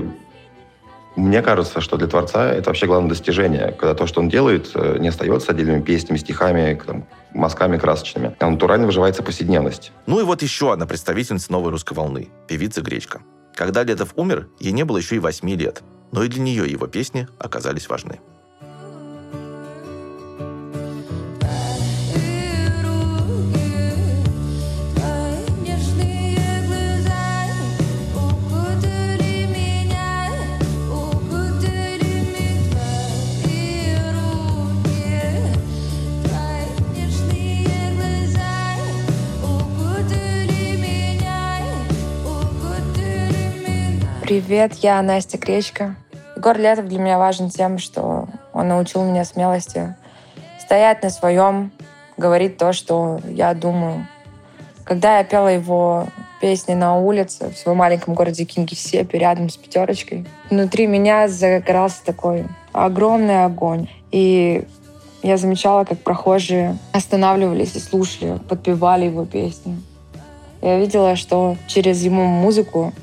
[1.16, 4.98] мне кажется, что для творца это вообще главное достижение, когда то, что он делает, э,
[5.00, 9.92] не остается отдельными песнями, стихами, там, мазками красочными, а натурально выживается повседневность.
[10.06, 13.22] Ну и вот еще одна представительница новой русской волны– певица Гречка.
[13.56, 16.88] Когда Летов умер, ей не было еще и восьми лет, но и для нее его
[16.88, 18.20] песни оказались важны.
[44.32, 45.98] Привет, я Настя Кречка.
[46.38, 49.94] Егор Летов для меня важен тем, что он научил меня смелости
[50.58, 51.70] стоять на своем,
[52.16, 54.08] говорить то, что я думаю.
[54.86, 56.08] Когда я пела его
[56.40, 62.46] песни на улице в своем маленьком городе Кингисеппе рядом с пятерочкой, внутри меня загорался такой
[62.72, 63.90] огромный огонь.
[64.12, 64.66] И
[65.24, 69.82] я замечала, как прохожие останавливались и слушали, подпевали его песни.
[70.62, 72.94] Я видела, что через ему музыку,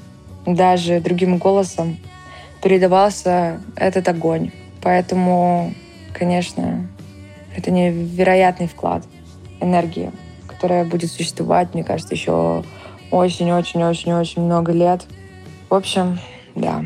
[0.55, 1.99] даже другим голосом,
[2.63, 4.51] передавался этот огонь.
[4.83, 5.75] Поэтому,
[6.13, 6.89] конечно,
[7.57, 9.05] это невероятный вклад
[9.61, 10.13] энергии,
[10.47, 12.65] которая будет существовать, мне кажется, еще
[13.11, 15.05] очень-очень-очень-очень много лет.
[15.69, 16.19] В общем,
[16.55, 16.85] да.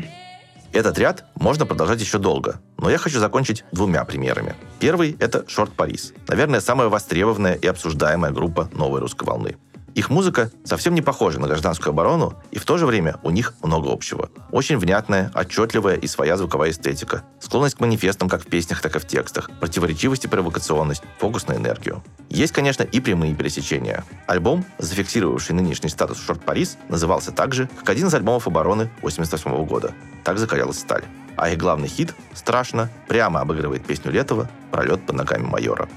[0.71, 4.55] Этот ряд можно продолжать еще долго, но я хочу закончить двумя примерами.
[4.79, 6.13] Первый— это Шорт Парис.
[6.27, 9.55] Наверное, самая востребованная и обсуждаемая группа новой русской волны.
[9.95, 13.53] Их музыка совсем не похожа на гражданскую оборону, и в то же время у них
[13.61, 14.29] много общего.
[14.51, 17.23] Очень внятная, отчетливая и своя звуковая эстетика.
[17.39, 19.51] Склонность к манифестам как в песнях, так и в текстах.
[19.59, 21.03] Противоречивость и провокационность.
[21.19, 22.03] Фокус на энергию.
[22.29, 24.03] Есть, конечно, и прямые пересечения.
[24.25, 29.65] Альбом, зафиксировавший нынешний статус Шорт Парис, назывался так же, как один из альбомов обороны 88
[29.65, 29.93] года.
[30.23, 31.03] Так закалялась сталь.
[31.35, 35.87] А их главный хит «Страшно» прямо обыгрывает песню Летова «Пролет под ногами майора».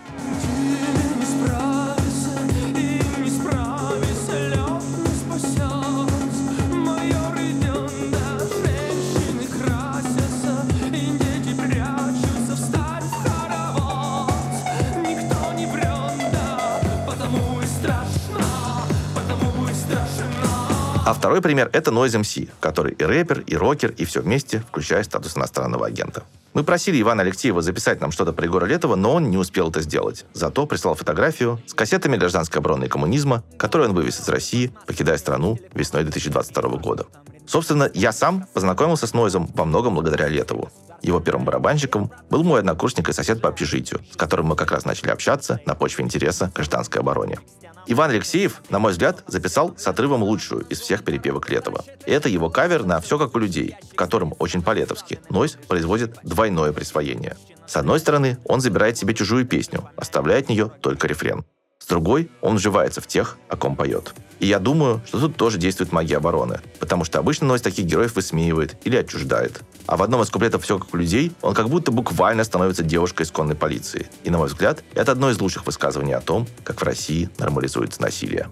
[21.07, 25.05] А второй пример— это Noise MC, который и рэпер, и рокер, и все вместе, включая
[25.05, 26.25] статус иностранного агента.
[26.53, 29.83] Мы просили Ивана Алексеева записать нам что-то про Егора Летова, но он не успел это
[29.83, 30.25] сделать.
[30.33, 35.17] Зато прислал фотографию с кассетами гражданской обороны и коммунизма, которую он вывез из России, покидая
[35.17, 37.07] страну весной 2022 года.
[37.47, 40.71] Собственно, я сам познакомился с Нойзом во многом благодаря Летову.
[41.03, 44.85] Его первым барабанщиком был мой однокурсник и сосед по общежитию, с которым мы как раз
[44.85, 47.39] начали общаться на почве интереса к гражданской обороне.
[47.87, 51.85] Иван Алексеев, на мой взгляд, записал с отрывом лучшую из всех перепевок Летова.
[52.05, 56.73] Это его кавер на «Все как у людей», в котором очень по-летовски Нойз производит двойное
[56.73, 57.37] присвоение.
[57.67, 61.45] С одной стороны, он забирает себе чужую песню, оставляя от нее только рефрен.
[61.87, 64.13] С другой, он вживается в тех, о ком поет.
[64.41, 68.17] И я думаю, что тут тоже действует магия обороны, потому что обычно Нойз таких героев
[68.17, 69.63] высмеивает или отчуждает.
[69.87, 73.23] А в одном из куплетов «Все как у людей» он как будто буквально становится девушкой
[73.23, 74.09] исконной полиции.
[74.25, 78.03] И, на мой взгляд, это одно из лучших высказываний о том, как в России нормализуется
[78.03, 78.49] насилие.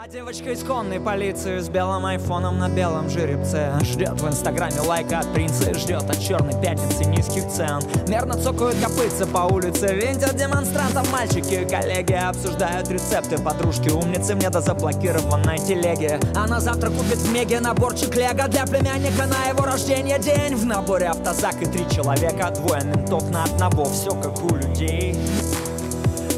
[0.00, 3.72] А девочка из конной полиции с белым айфоном на белом жеребце.
[3.82, 7.80] Ждет в инстаграме лайка от принца ждет от черной пятницы низких цен.
[8.06, 11.66] Мерно цокают копытца по улице, винтят демонстрантов Мальчики.
[11.68, 13.38] Коллеги обсуждают рецепты.
[13.38, 16.20] Подружки умницы мне до заблокированной телеги.
[16.36, 20.20] А на завтра купит в Меге наборчик Лего Для племянника на его рождение.
[20.20, 22.52] День В наборе автозак и три человека.
[22.52, 25.16] Двое ментов на одного, все как у людей.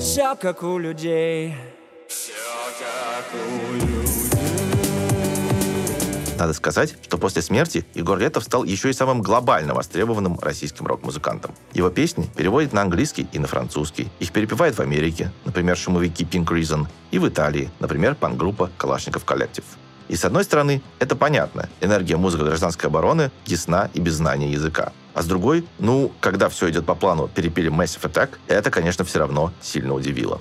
[0.01, 1.55] Все как у людей
[6.41, 11.55] Надо сказать, что после смерти Егор Летов стал еще и самым глобально востребованным российским рок-музыкантом.
[11.75, 14.09] Его песни переводят на английский и на французский.
[14.21, 19.65] Их перепевают в Америке, например, шумовики Pink Reason, и в Италии, например, пан-группа Калашников Коллектив.
[20.09, 21.69] И с одной стороны, это понятно.
[21.83, 24.93] Энергия музыки гражданской обороны ясна и без знания языка.
[25.13, 29.19] А с другой, ну, когда все идет по плану, перепили Massive Attack, это, конечно, все
[29.19, 30.41] равно сильно удивило.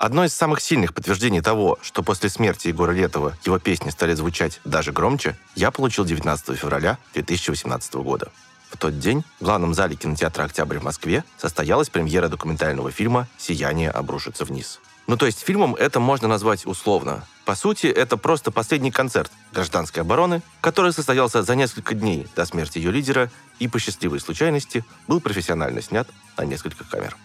[0.00, 4.58] Одно из самых сильных подтверждений того, что после смерти Егора Летова его песни стали звучать
[4.64, 8.32] даже громче, я получил 19 февраля 2018 года.
[8.70, 13.90] В тот день в главном зале кинотеатра «Октябрь» в Москве состоялась премьера документального фильма «Сияние
[13.90, 14.80] обрушится вниз».
[15.06, 17.26] Ну, то есть фильмом это можно назвать условно.
[17.44, 22.78] По сути, это просто последний концерт гражданской обороны, который состоялся за несколько дней до смерти
[22.78, 27.18] ее лидера и по счастливой случайности был профессионально снят на несколько камер.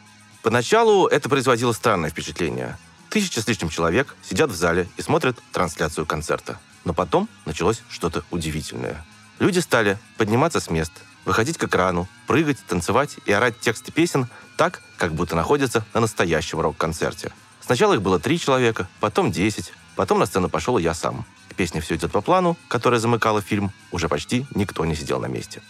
[0.45, 2.77] Поначалу это производило странное впечатление.
[3.09, 6.59] Тысяча с лишним человек сидят в зале и смотрят трансляцию концерта.
[6.83, 9.03] Но потом началось что-то удивительное.
[9.39, 10.91] Люди стали подниматься с мест,
[11.25, 16.59] выходить к экрану, прыгать, танцевать и орать тексты песен так, как будто находятся на настоящем
[16.59, 17.31] рок-концерте.
[17.59, 21.25] Сначала их было три человека, потом десять, потом на сцену пошел я сам.
[21.57, 25.63] Песня «Все идет по плану», которая замыкала фильм, уже почти никто не сидел на месте.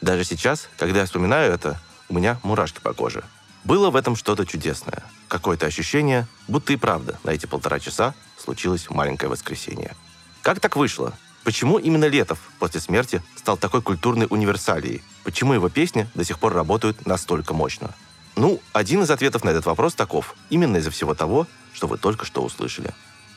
[0.00, 1.78] Даже сейчас, когда я вспоминаю это,
[2.08, 3.24] у меня мурашки по коже.
[3.64, 5.02] Было в этом что-то чудесное.
[5.28, 9.94] Какое-то ощущение, будто и правда на эти полтора часа случилось маленькое воскресенье.
[10.42, 11.12] Как так вышло?
[11.44, 15.02] Почему именно Летов после смерти стал такой культурной универсалией?
[15.24, 17.94] Почему его песни до сих пор работают настолько мощно?
[18.36, 20.34] Ну, один из ответов на этот вопрос таков.
[20.50, 22.92] Именно из-за всего того, что вы только что услышали.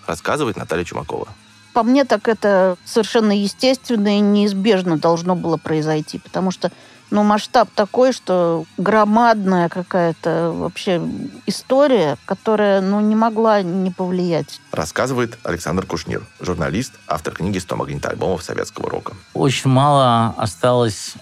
[0.07, 1.28] Рассказывает Наталья Чумакова.
[1.73, 6.71] По мне, так это совершенно естественно и неизбежно должно было произойти, потому что
[7.16, 11.01] ну, масштаб такой, что громадная какая-то вообще
[11.45, 14.59] история, которая ну, не могла не повлиять.
[14.74, 19.13] Рассказывает Александр Кушнир, журналист, автор книги «100 магнитоальбомов советского рока».
[19.34, 21.13] Очень мало осталось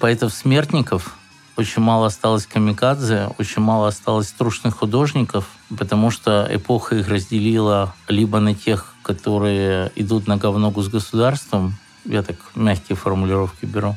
[0.00, 1.14] поэтов-смертников,
[1.56, 5.46] очень мало осталось камикадзе, очень мало осталось трушных художников,
[5.78, 11.76] потому что эпоха их разделила либо на тех, которые идут нога в ногу с государством,
[12.04, 13.96] я так мягкие формулировки беру,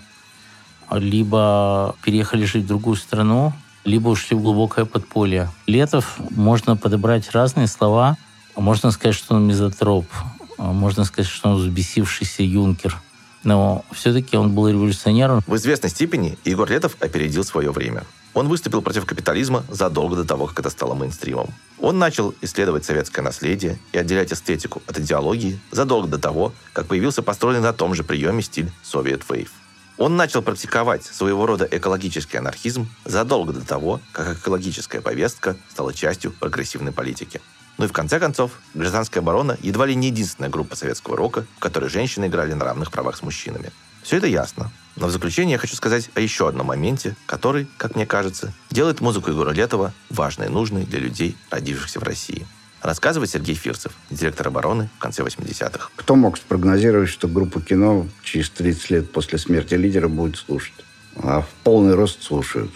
[0.91, 3.53] либо переехали жить в другую страну,
[3.85, 5.49] либо ушли в глубокое подполье.
[5.67, 8.17] Летов можно подобрать разные слова.
[8.55, 10.05] Можно сказать, что он мизотроп.
[10.57, 12.99] Можно сказать, что он взбесившийся юнкер.
[13.43, 15.41] Но все-таки он был революционером.
[15.47, 18.03] В известной степени Егор Летов опередил свое время.
[18.33, 21.49] Он выступил против капитализма задолго до того, как это стало мейнстримом.
[21.79, 27.23] Он начал исследовать советское наследие и отделять эстетику от идеологии задолго до того, как появился
[27.23, 29.49] построенный на том же приеме стиль Soviet Wave.
[29.99, 36.31] Он начал практиковать своего рода экологический анархизм задолго до того, как экологическая повестка стала частью
[36.31, 37.41] прогрессивной политики.
[37.77, 41.59] Ну и в конце концов, гражданская оборона едва ли не единственная группа советского рока, в
[41.59, 43.73] которой женщины играли на равных правах с мужчинами.
[44.01, 44.71] Все это ясно.
[44.95, 49.01] Но в заключение я хочу сказать о еще одном моменте, который, как мне кажется, делает
[49.01, 52.47] музыку Егора Летова важной и нужной для людей, родившихся в России.
[52.81, 55.89] Рассказывает Сергей Фирцев, директор обороны в конце 80-х.
[55.95, 60.73] Кто мог спрогнозировать, что группа кино через 30 лет после смерти лидера будет слушать?
[61.17, 62.71] А в полный рост слушают.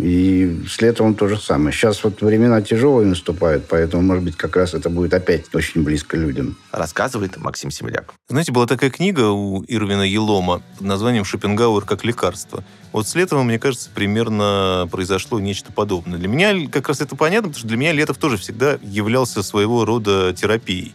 [0.00, 1.72] И с летом то же самое.
[1.72, 6.16] Сейчас вот времена тяжелые наступают, поэтому, может быть, как раз это будет опять очень близко
[6.16, 6.56] людям.
[6.72, 8.14] Рассказывает Максим Семеляк.
[8.28, 12.64] Знаете, была такая книга у Ирвина Елома под названием «Шопенгауэр как лекарство».
[12.92, 16.18] Вот с Летовым, мне кажется, примерно произошло нечто подобное.
[16.18, 19.84] Для меня как раз это понятно, потому что для меня Летов тоже всегда являлся своего
[19.84, 20.94] рода терапией.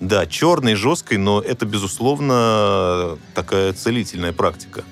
[0.00, 4.84] Да, черной, жесткой, но это, безусловно, такая целительная практика.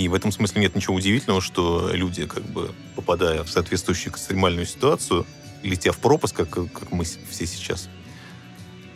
[0.00, 4.64] И в этом смысле нет ничего удивительного, что люди, как бы попадая в соответствующую экстремальную
[4.64, 5.26] ситуацию,
[5.62, 7.90] летя в пропасть, как, как мы все сейчас,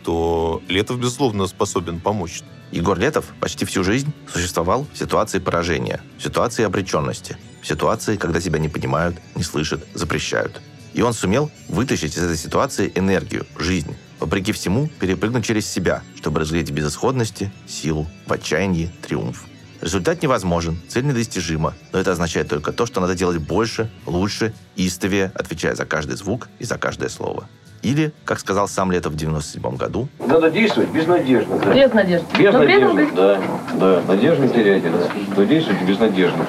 [0.03, 2.41] то Летов, безусловно, способен помочь.
[2.71, 8.41] Егор Летов почти всю жизнь существовал в ситуации поражения, в ситуации обреченности, в ситуации, когда
[8.41, 10.59] тебя не понимают, не слышат, запрещают.
[10.95, 16.39] И он сумел вытащить из этой ситуации энергию, жизнь, вопреки всему перепрыгнуть через себя, чтобы
[16.39, 19.45] разглядеть безысходности, силу, в отчаянии, триумф.
[19.85, 25.31] Результат невозможен, цель недостижима, но это означает только то, что надо делать больше, лучше, истовее,
[25.35, 27.47] отвечая за каждый звук и за каждое слово.
[27.83, 31.59] Или, как сказал сам Летов в 97 году, Надо действовать безнадежно.
[31.59, 31.71] Да.
[31.75, 32.25] Без надежды.
[32.35, 33.41] Без Но при этом надежды, да,
[33.75, 34.01] да.
[34.07, 35.07] Надежду не теряйте, да.
[35.37, 36.47] Но действуйте безнадежно.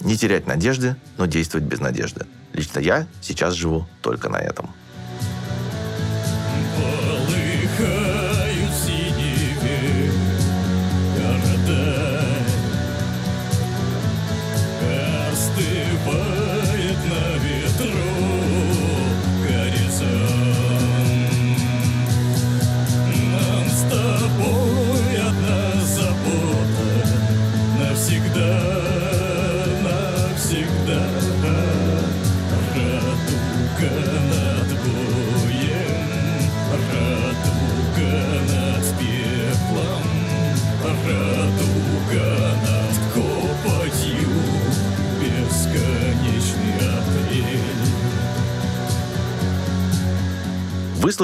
[0.00, 2.26] Не терять надежды, но действовать без надежды.
[2.52, 4.68] Лично я сейчас живу только на этом.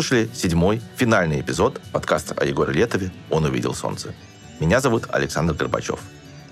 [0.00, 4.14] Слушали седьмой, финальный эпизод подкаста о Егоре Летове «Он увидел солнце».
[4.58, 6.00] Меня зовут Александр Горбачев.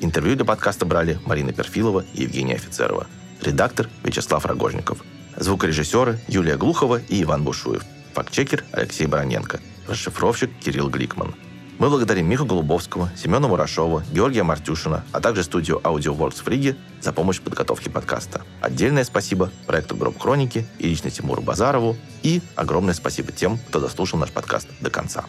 [0.00, 3.06] Интервью для подкаста брали Марина Перфилова и Евгения Офицерова.
[3.40, 5.02] Редактор Вячеслав Рогожников.
[5.38, 7.86] Звукорежиссеры Юлия Глухова и Иван Бушуев.
[8.12, 9.60] Фактчекер Алексей Бароненко.
[9.88, 11.34] Расшифровщик Кирилл Гликман.
[11.78, 17.12] Мы благодарим Миху Голубовского, Семена Мурашова, Георгия Мартюшина, а также студию AudioWorks в Риге за
[17.12, 18.42] помощь в подготовке подкаста.
[18.60, 21.96] Отдельное спасибо проекту Гроб Хроники и лично Тимуру Базарову.
[22.24, 25.24] И огромное спасибо тем, кто дослушал наш подкаст до конца.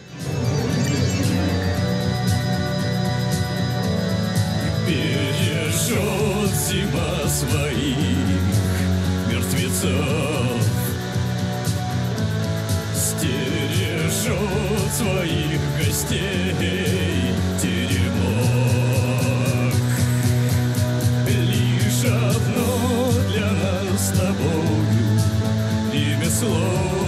[4.88, 7.96] Бережет зима своих
[9.28, 10.69] мертвецов
[13.20, 16.54] стережет своих гостей
[17.60, 18.54] теремок.
[21.28, 25.20] Лишь одно для нас с тобою
[25.92, 27.00] ремесло.